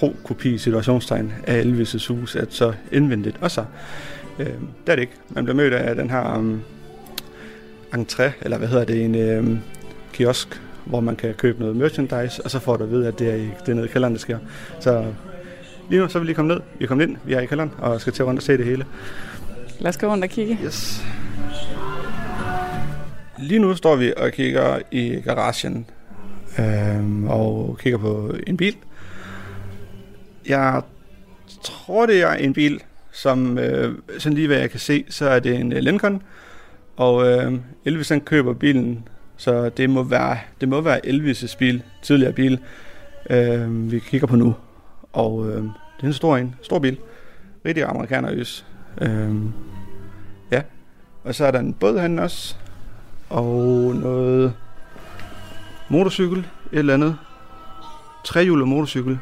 [0.00, 3.64] tro kopi situationstegn af Elvis' hus, at så indvendigt også.
[4.38, 4.54] Øh, det
[4.86, 5.12] er det ikke.
[5.28, 6.62] Man bliver mødt af den her um,
[7.94, 9.60] entré, eller hvad hedder det, en um,
[10.12, 13.30] kiosk, hvor man kan købe noget merchandise, og så får du at vide, at det
[13.30, 14.38] er, i, det er nede i kælderen, det sker.
[14.80, 15.04] Så
[15.90, 16.62] lige nu så er vi lige kommet ned.
[16.78, 18.64] Vi er kommet ind, vi er i kælderen, og skal til rundt og se det
[18.64, 18.86] hele.
[19.78, 20.58] Lad os gå rundt og kigge.
[20.64, 21.04] Yes.
[23.38, 25.86] Lige nu står vi og kigger i garagen,
[26.58, 28.76] øhm, og kigger på en bil,
[30.50, 30.82] jeg
[31.62, 32.82] tror, det er en bil,
[33.12, 36.22] som øh, sådan lige hvad jeg kan se, så er det en øh, Lincoln.
[36.96, 37.52] Og øh,
[37.84, 42.60] Elvis han køber bilen, så det må være, det må være Elvis' bil, tidligere bil,
[43.30, 44.54] øh, vi kigger på nu.
[45.12, 46.98] Og øh, det er en stor en, stor bil.
[47.64, 48.66] Rigtig amerikanerøs.
[49.00, 49.34] Øh,
[50.50, 50.62] ja,
[51.24, 52.56] og så er der en båd også,
[53.28, 54.54] og noget
[55.88, 56.38] motorcykel,
[56.72, 57.16] et eller andet.
[58.24, 59.18] Trehjulet motorcykel,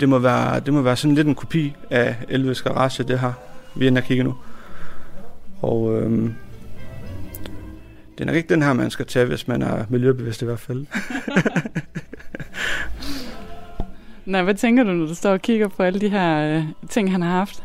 [0.00, 3.32] det må være, det må være sådan lidt en kopi af Elvis Garage, det her,
[3.74, 4.34] vi ender kigge nu.
[5.62, 6.34] Og øhm,
[8.14, 10.60] det er nok ikke den her, man skal tage, hvis man er miljøbevidst i hvert
[10.60, 10.86] fald.
[14.24, 17.12] Nej, hvad tænker du, når du står og kigger på alle de her øh, ting,
[17.12, 17.62] han har haft?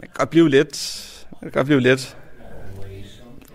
[0.00, 1.02] Man kan godt blive lidt.
[1.32, 2.16] Man kan godt blive lidt.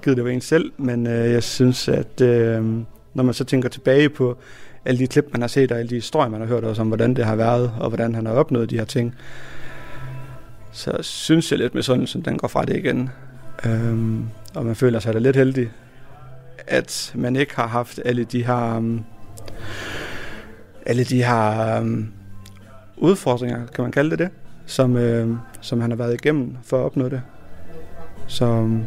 [0.03, 2.63] Givet det var en selv, men øh, jeg synes, at øh,
[3.13, 4.38] når man så tænker tilbage på
[4.86, 6.88] alle de klip, man har set, og alle de historier, man har hørt også om,
[6.88, 9.15] hvordan det har været, og hvordan han har opnået de her ting,
[10.71, 13.09] så synes jeg lidt med sådan, som den går fra det igen.
[13.65, 14.25] Øhm,
[14.55, 15.69] og man føler sig da lidt heldig,
[16.67, 19.05] at man ikke har haft alle de her, um,
[20.86, 22.13] alle de her um,
[22.97, 24.29] udfordringer, kan man kalde det det,
[24.65, 27.21] som, øh, som han har været igennem for at opnå det.
[28.27, 28.84] Så, øhm,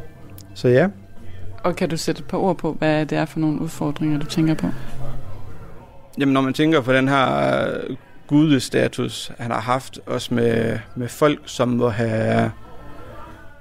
[0.54, 0.88] så ja.
[1.62, 4.26] Og kan du sætte et par ord på, hvad det er for nogle udfordringer, du
[4.26, 4.66] tænker på?
[6.18, 7.96] Jamen, når man tænker på den her øh,
[8.26, 12.52] gudestatus, han har haft, også med, med folk, som må have,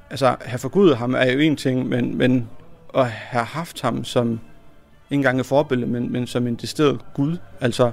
[0.09, 2.49] altså, have forgudet ham, er jo en ting, men, men
[2.97, 7.37] at have haft ham som, ikke engang et forbillede, men, men som en decideret Gud.
[7.61, 7.91] Altså,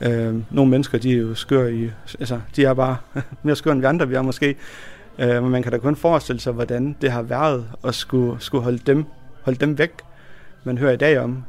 [0.00, 1.90] øh, nogle mennesker, de er jo skør i,
[2.20, 2.96] altså, de er bare
[3.42, 4.56] mere skør end vi andre, vi er måske.
[5.18, 8.64] Øh, men man kan da kun forestille sig, hvordan det har været at skulle, skulle
[8.64, 9.04] holde, dem,
[9.42, 9.92] holde dem væk.
[10.64, 11.44] Man hører i dag om,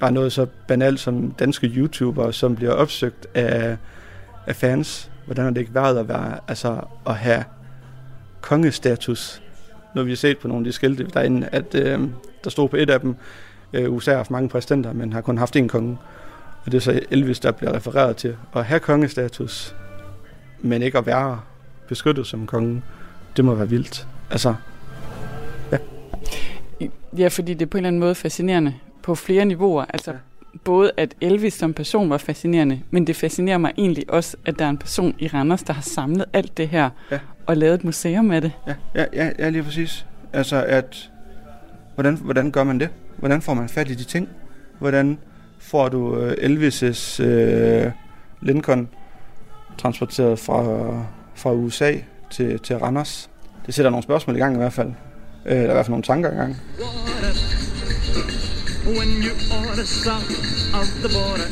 [0.00, 3.76] bare noget så banalt som danske YouTubere, som bliver opsøgt af,
[4.46, 5.10] af fans.
[5.26, 7.44] Hvordan har det ikke været at være, altså at have
[8.40, 9.42] kongestatus?
[9.94, 12.00] Nu har vi set på nogle af de skilte derinde, at øh,
[12.44, 13.16] der stod på et af dem,
[13.72, 15.98] øh, USA har haft mange præsidenter, men har kun haft én konge.
[16.64, 18.36] Og det er så Elvis, der bliver refereret til.
[18.56, 19.76] At have kongestatus,
[20.60, 21.40] men ikke at være
[21.88, 22.82] beskyttet som konge,
[23.36, 24.06] det må være vildt.
[24.30, 24.54] Altså,
[25.72, 25.78] ja.
[27.18, 28.74] Ja, fordi det er på en eller anden måde fascinerende
[29.08, 29.84] på flere niveauer.
[29.88, 30.16] Altså ja.
[30.64, 34.64] både at Elvis som person var fascinerende, men det fascinerer mig egentlig også, at der
[34.64, 37.18] er en person i Randers, der har samlet alt det her ja.
[37.46, 38.52] og lavet et museum af det.
[38.66, 40.06] Ja, ja, ja, ja lige præcis.
[40.32, 41.10] Altså at,
[41.94, 42.88] hvordan, hvordan gør man det?
[43.16, 44.28] Hvordan får man fat i de ting?
[44.78, 45.18] Hvordan
[45.58, 47.92] får du uh, Elvis' uh,
[48.40, 48.88] Lincoln
[49.78, 50.62] transporteret fra,
[51.34, 51.92] fra USA
[52.30, 53.30] til, til Randers?
[53.66, 54.92] Det sætter nogle spørgsmål i gang i hvert fald.
[55.44, 56.56] Eller i hvert fald nogle tanker i gang
[58.96, 60.30] when you order south
[60.74, 61.48] of the border.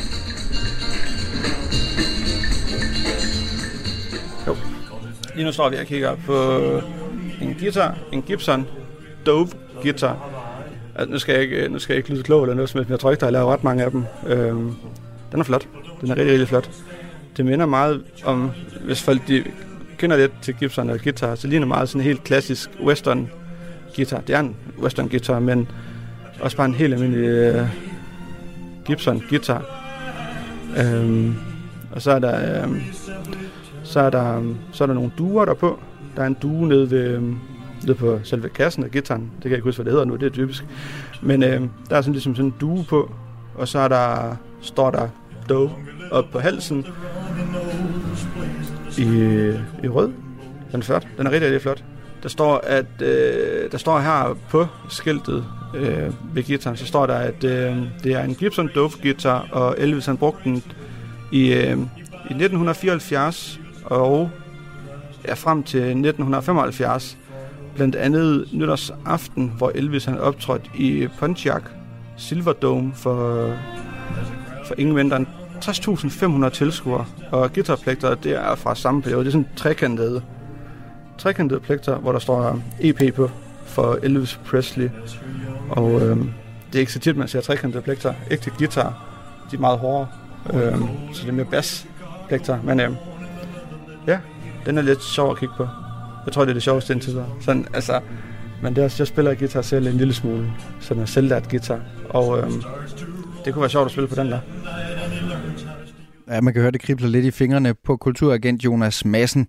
[4.47, 4.57] Jo.
[5.35, 6.59] Lige nu står vi og kigger på
[7.41, 8.67] en guitar, en Gibson
[9.27, 9.49] Dove
[9.83, 10.31] guitar.
[10.95, 12.89] Altså, nu skal jeg ikke, nu skal jeg ikke lyde klog eller noget som helst,
[12.89, 14.05] men jeg tror ikke, der er lavet ret mange af dem.
[14.27, 14.75] Øhm,
[15.33, 15.69] den er flot.
[16.01, 16.71] Den er rigtig, rigtig flot.
[17.37, 18.51] Det minder meget om,
[18.85, 19.45] hvis folk de
[19.99, 23.31] kender lidt til Gibson og guitar, så ligner meget sådan en helt klassisk western
[23.97, 24.21] guitar.
[24.21, 25.69] Det er en western guitar, men
[26.41, 27.69] også bare en helt almindelig øh, uh,
[28.85, 29.65] Gibson guitar.
[30.79, 31.35] Øhm,
[31.93, 32.81] og så er der, øhm,
[33.83, 35.81] så er der, øhm, så er der nogle duer der på.
[36.17, 37.39] Der er en due nede, ved, øhm,
[37.83, 39.23] nede på selve kassen af gitaren.
[39.23, 40.65] Det kan jeg ikke huske, hvad det hedder nu, det er typisk.
[41.23, 41.61] Men øh,
[41.91, 43.11] der er sådan ligesom sådan en due på,
[43.55, 45.09] og så er der, står der
[45.49, 45.71] do
[46.11, 46.87] op på halsen
[48.99, 49.03] i,
[49.85, 50.13] i rød.
[50.73, 51.07] Den er flot.
[51.19, 51.85] Den er rigtig, rigtig flot.
[52.23, 57.15] Der står, at øh, der står her på skiltet øh, ved gitaren, så står der,
[57.15, 60.63] at øh, det er en Gibson Dove guitar, og Elvis han brugte den
[61.33, 61.79] i, øh,
[62.31, 64.31] i 1974 og
[65.27, 67.19] ja, frem til 1975.
[67.75, 71.63] Blandt andet nytårsaften, hvor Elvis han optrådte i Pontiac
[72.17, 73.51] Silverdome for,
[74.67, 75.27] for ingen mindre end
[75.65, 77.05] 60.500 tilskuere.
[77.31, 79.25] Og guitarplekter, det er fra samme periode.
[79.25, 80.23] Det er sådan trekantede,
[81.19, 83.31] trekantede plekter, hvor der står EP på
[83.67, 84.89] for Elvis Presley.
[85.71, 86.17] Og øh,
[86.67, 88.15] det er ikke så tit, man ser trekantede plekter.
[88.31, 89.05] Ægte guitar,
[89.51, 90.09] de er meget hårdere.
[90.55, 90.79] Øh,
[91.13, 91.87] så det er mere bass
[92.29, 92.59] plekter.
[92.63, 92.91] Men øh,
[94.07, 94.19] ja,
[94.67, 95.69] den er lidt sjov at kigge på.
[96.27, 97.29] Jeg tror, det er det sjoveste indtil videre.
[97.41, 98.01] Sådan, altså,
[98.63, 100.53] men det er også, jeg spiller guitar selv en lille smule.
[100.81, 101.81] Sådan en selvlært guitar.
[102.09, 102.51] Og øh,
[103.45, 104.39] det kunne være sjovt at spille på den der.
[106.31, 109.47] Ja, man kan høre, det kribler lidt i fingrene på kulturagent Jonas Madsen.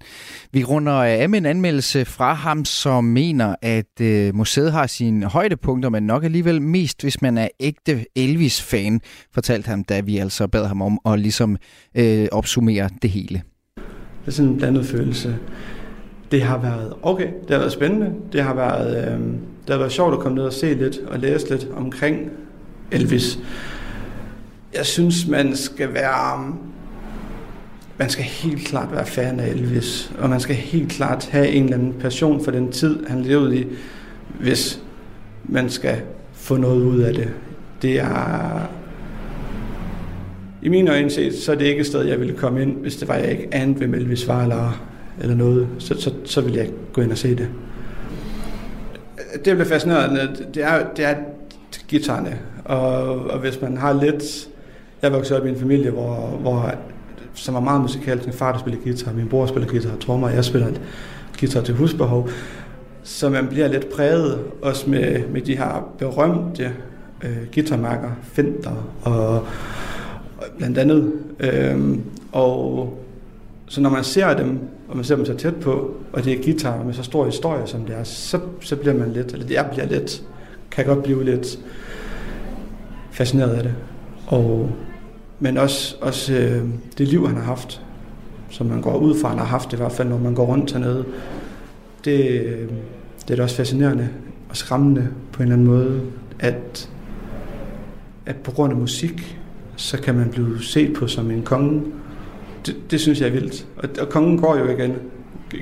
[0.52, 5.26] Vi runder af med en anmeldelse fra ham, som mener, at øh, museet har sine
[5.26, 9.02] højdepunkter, men nok alligevel mest, hvis man er ægte Elvis-fan,
[9.34, 11.58] fortalte han, da vi altså bad ham om at ligesom
[11.96, 13.42] øh, opsummere det hele.
[13.76, 15.38] Det er sådan en blandet følelse.
[16.32, 19.20] Det har været okay, det har været spændende, det har været, øh,
[19.68, 22.30] det har været sjovt at komme ned og se lidt og læse lidt omkring
[22.92, 23.40] Elvis.
[24.76, 26.56] Jeg synes, man skal være...
[28.00, 31.64] Man skal helt klart være fan af Elvis, og man skal helt klart have en
[31.64, 33.68] eller anden passion for den tid, han levede i,
[34.40, 34.82] hvis
[35.44, 36.02] man skal
[36.34, 37.30] få noget ud af det.
[37.82, 38.70] Det er...
[40.62, 42.96] I min øjne set, så er det ikke et sted, jeg ville komme ind, hvis
[42.96, 44.82] det var, jeg ikke anede, hvem Elvis var, eller,
[45.22, 45.68] eller noget.
[45.80, 47.50] Så, så, så ville jeg gå ind og se det.
[49.34, 50.30] Det bliver fascinerende.
[50.54, 51.16] Det er, det er
[51.88, 52.40] gitarerne.
[52.66, 54.50] Og, og hvis man har lidt...
[55.02, 56.72] Jeg voksede op i en familie, hvor, hvor
[57.34, 58.26] som var meget musikalsk.
[58.26, 60.68] Min far der spiller guitar, min bror spiller guitar og trommer, og jeg spiller
[61.40, 62.30] guitar til husbehov.
[63.04, 66.72] Så man bliver lidt præget også med, med de her berømte
[67.24, 69.36] øh, guitarmærker, Fender og,
[70.38, 71.14] og blandt andet.
[71.40, 71.98] Øh,
[72.32, 72.94] og
[73.68, 76.44] så når man ser dem, og man ser dem så tæt på, og det er
[76.44, 79.68] guitar med så stor historie som det er, så, så bliver man lidt, eller jeg
[79.72, 80.24] bliver lidt,
[80.72, 81.60] kan godt blive lidt
[83.12, 83.74] fascineret af det.
[84.28, 84.70] Og,
[85.40, 86.64] men også, også øh,
[86.98, 87.82] det liv, han har haft,
[88.50, 90.72] som man går ud fra, han har haft i hvert fald, når man går rundt
[90.72, 91.06] hernede,
[92.06, 92.70] det, øh,
[93.28, 94.10] det er da også fascinerende
[94.50, 96.02] og skræmmende på en eller anden måde,
[96.40, 96.90] at,
[98.26, 99.40] at på grund af musik,
[99.76, 101.84] så kan man blive set på som en konge.
[102.66, 103.68] Det, det synes jeg er vildt.
[103.78, 104.96] Og, og kongen går jo igen.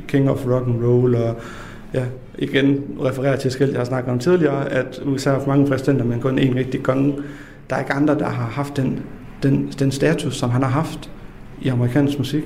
[0.08, 1.36] King of rock and roll og
[1.94, 2.06] ja,
[2.38, 6.06] igen refererer til skæld, jeg har snakket om tidligere, at USA har for mange præsidenter,
[6.06, 7.16] men kun en rigtig konge.
[7.70, 9.04] Der er ikke andre, der har haft den,
[9.44, 11.12] den, den status, som han har haft
[11.62, 12.44] i amerikansk musik.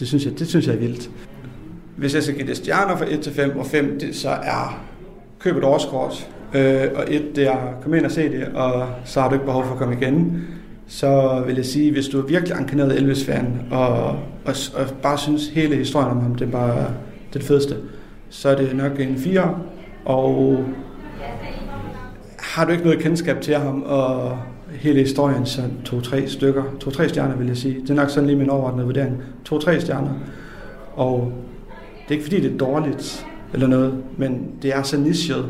[0.00, 1.10] Det synes jeg, det synes jeg er vildt.
[1.96, 4.84] Hvis jeg skal give det stjerner fra 1 til 5, og 5 det så er
[5.38, 9.20] køb et årskort, øh, og 1 det er kom ind og se det, og så
[9.20, 10.42] har du ikke behov for at komme igen,
[10.86, 14.08] så vil jeg sige, hvis du er virkelig enkaneret Elvis-fan, og,
[14.44, 17.76] og, og bare synes hele historien om ham, det er bare det, er det fedeste,
[18.28, 19.58] så er det nok en 4,
[20.04, 20.64] og
[22.38, 24.38] har du ikke noget kendskab til ham, og
[24.74, 27.80] hele historien, så to-tre stykker, to-tre stjerner vil jeg sige.
[27.80, 29.22] Det er nok sådan lige min overordnede vurdering.
[29.44, 30.10] To-tre stjerner.
[30.94, 31.32] Og
[32.02, 35.46] det er ikke fordi, det er dårligt eller noget, men det er så nichet,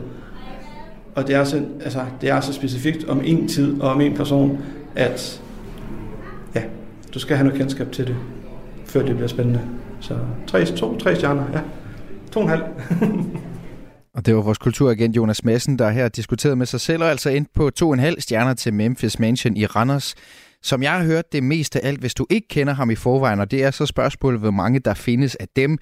[1.14, 4.14] og det er så, altså, det er så specifikt om en tid og om en
[4.14, 4.59] person,
[4.97, 5.43] at
[6.55, 6.62] ja,
[7.14, 8.16] du skal have noget kendskab til det,
[8.85, 9.61] før det bliver spændende.
[10.01, 10.14] Så
[10.47, 11.61] tre, to, tre stjerner, ja.
[12.33, 12.62] To og en halv.
[14.14, 17.30] Og det var vores kulturagent Jonas Madsen, der her diskuterede med sig selv, og altså
[17.30, 20.14] endte på to og en halv stjerner til Memphis Mansion i Randers,
[20.62, 23.40] som jeg har hørt det mest af alt, hvis du ikke kender ham i forvejen,
[23.40, 25.78] og det er så spørgsmålet, hvor mange der findes af dem.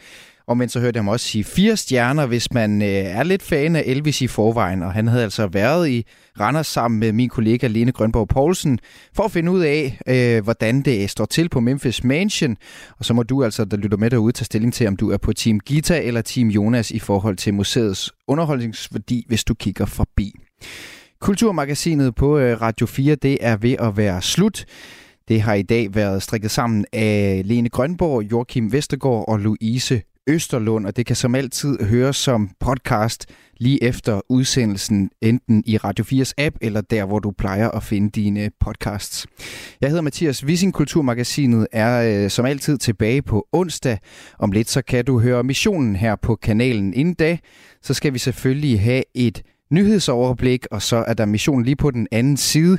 [0.47, 3.43] Og men så hørte jeg ham også sige fire stjerner, hvis man øh, er lidt
[3.43, 4.83] fan af Elvis i forvejen.
[4.83, 6.07] Og han havde altså været i
[6.41, 8.79] Randers sammen med min kollega Lene Grønborg Poulsen,
[9.15, 12.57] for at finde ud af, øh, hvordan det står til på Memphis Mansion.
[12.99, 15.17] Og så må du altså, der lytter med derude, tage stilling til, om du er
[15.17, 20.33] på Team Gita eller Team Jonas i forhold til museets underholdningsværdi, hvis du kigger forbi.
[21.21, 24.65] Kulturmagasinet på øh, Radio 4, det er ved at være slut.
[25.29, 30.87] Det har i dag været strikket sammen af Lene Grønborg, Joachim Vestergaard og Louise Østerlund,
[30.87, 36.33] og det kan som altid høres som podcast lige efter udsendelsen, enten i Radio 4's
[36.39, 39.27] app eller der, hvor du plejer at finde dine podcasts.
[39.81, 43.99] Jeg hedder Mathias Wissing, Kulturmagasinet er øh, som altid tilbage på onsdag.
[44.39, 46.95] Om lidt så kan du høre missionen her på kanalen.
[46.95, 47.39] Inden da,
[47.83, 52.07] så skal vi selvfølgelig have et nyhedsoverblik, og så er der missionen lige på den
[52.13, 52.79] anden side.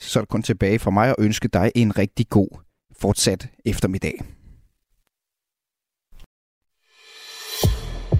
[0.00, 2.48] Så er det kun tilbage for mig at ønske dig en rigtig god
[3.00, 4.41] fortsat eftermiddag.